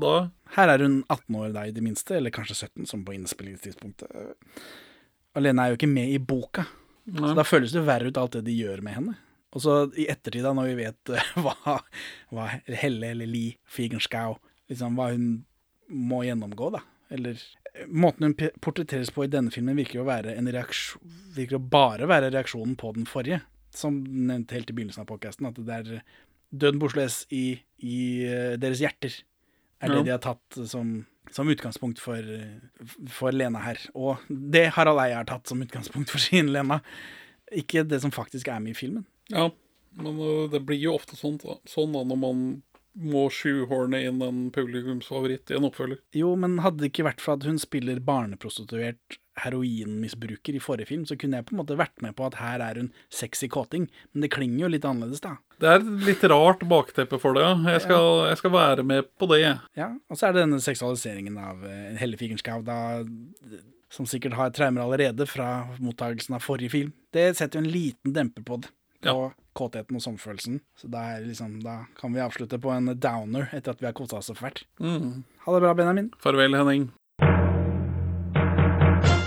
[0.00, 0.14] da.
[0.56, 4.08] Her er hun 18 år da, i det minste, eller kanskje 17, som på innspillingstidspunktet.
[5.36, 6.64] Alene er jo ikke med i boka,
[7.10, 9.16] så da føles det verre ut alt det de gjør med henne.
[9.54, 11.76] Og så i ettertid, da, når vi vet eh, hva,
[12.34, 12.46] hva
[12.80, 14.38] Helle eller Li Figenschou
[14.70, 15.28] liksom, Hva hun
[15.90, 16.80] må gjennomgå, da.
[17.14, 17.38] Eller
[17.90, 21.02] Måten hun portretteres på i denne filmen, virker jo å være en reaksjon
[21.34, 23.40] Virker å bare være reaksjonen på den forrige.
[23.74, 25.88] Som nevnt helt i begynnelsen av podkasten, at det er
[26.54, 27.96] døden på Oslo S i, i
[28.28, 29.16] eh, deres hjerter
[29.82, 30.02] er det Ja.
[30.06, 30.92] de har tatt som,
[31.34, 32.22] som utgangspunkt for,
[33.10, 33.80] for Lena her.
[33.98, 36.78] Og det Harald Eia har tatt som utgangspunkt for sin Lena.
[37.52, 39.04] Ikke det som faktisk er med i filmen.
[39.34, 39.50] Ja,
[39.98, 42.46] men øh, det blir jo ofte sånn, sånn da når man
[42.94, 45.98] må shoehorne inn en publikumsfavoritt i en oppfølger.
[46.14, 51.02] Jo, men hadde det ikke vært for at hun spiller barneprostituert heroinmisbruker i forrige film,
[51.06, 53.88] så kunne jeg på en måte vært med på at her er hun sexy kåting.
[54.12, 55.36] Men det klinger jo litt annerledes, da.
[55.58, 57.54] Det er litt rart bakteppe for det, ja.
[57.74, 59.40] Jeg skal, jeg skal være med på det.
[59.78, 62.78] Ja, Og så er det denne seksualiseringen av eh, Helle Figenschou, da,
[63.94, 65.50] som sikkert har traumer allerede fra
[65.82, 66.94] mottagelsen av forrige film.
[67.14, 68.70] Det setter jo en liten demper på det.
[69.04, 70.60] På kåtheten og sommerfølelsen.
[70.80, 74.20] Så da, liksom, da kan vi avslutte på en downer etter at vi har kosa
[74.20, 74.64] oss så fælt.
[74.82, 75.24] Mm.
[75.46, 76.12] Ha det bra, Benjamin.
[76.22, 76.90] Farvel, Henning.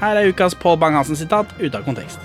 [0.00, 2.18] Her er ukas Pål Bang-Hansen-sitat ute av kontekst.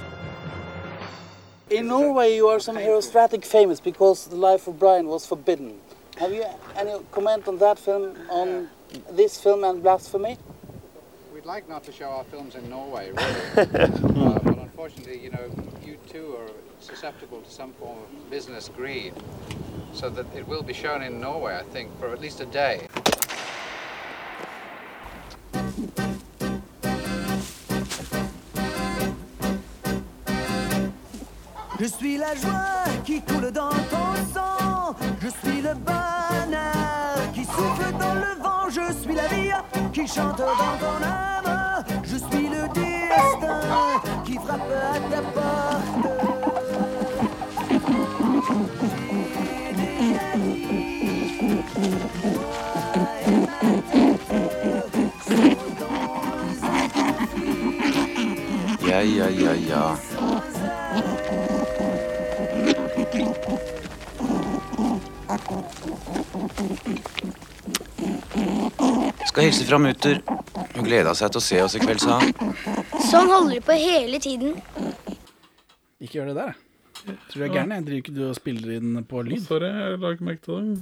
[1.70, 5.74] In Norway, you are some herostratic famous because the life of Brian was forbidden.
[6.18, 6.44] Have you
[6.76, 8.70] any comment on that film, on
[9.18, 10.38] this film and blasphemy?
[11.34, 13.42] We'd like not to show our films in Norway, really.
[13.58, 15.46] uh, but unfortunately, you know,
[15.86, 16.52] you too are
[16.82, 19.14] susceptible to some form of business greed.
[19.94, 22.88] So that it will be shown in Norway, I think, for at least a day.
[31.80, 34.96] Je suis la joie qui coule dans ton sang.
[35.22, 38.70] Je suis le bonheur qui souffle dans le vent.
[38.70, 39.54] Je suis la vie
[39.94, 41.86] qui chante dans ton âme.
[42.04, 45.60] Je suis le destin qui frappe à ta porte.
[69.28, 70.22] Skal hilse fra mutter.
[70.76, 72.34] Hun gleda seg til å se oss i kveld, sa han.
[73.10, 74.52] Sånn holder de på hele tiden.
[76.00, 77.16] Ikke gjør det der, jeg.
[77.32, 77.72] Tror du er gæren?
[77.74, 77.86] jeg.
[77.88, 79.42] Driver ikke du og spiller inn på lyd?
[79.48, 80.78] Sorry, jeg la ikke merke til det.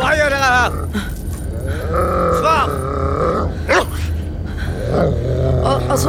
[0.00, 0.70] Hva gjør dere her?
[2.40, 2.68] Svar!
[5.70, 6.08] Al altså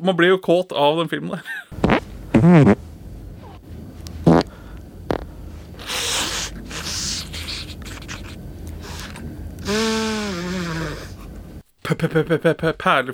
[0.00, 1.40] Man blir jo kåt av den filmen der.
[11.82, 13.12] P-p-p-p-p- Perler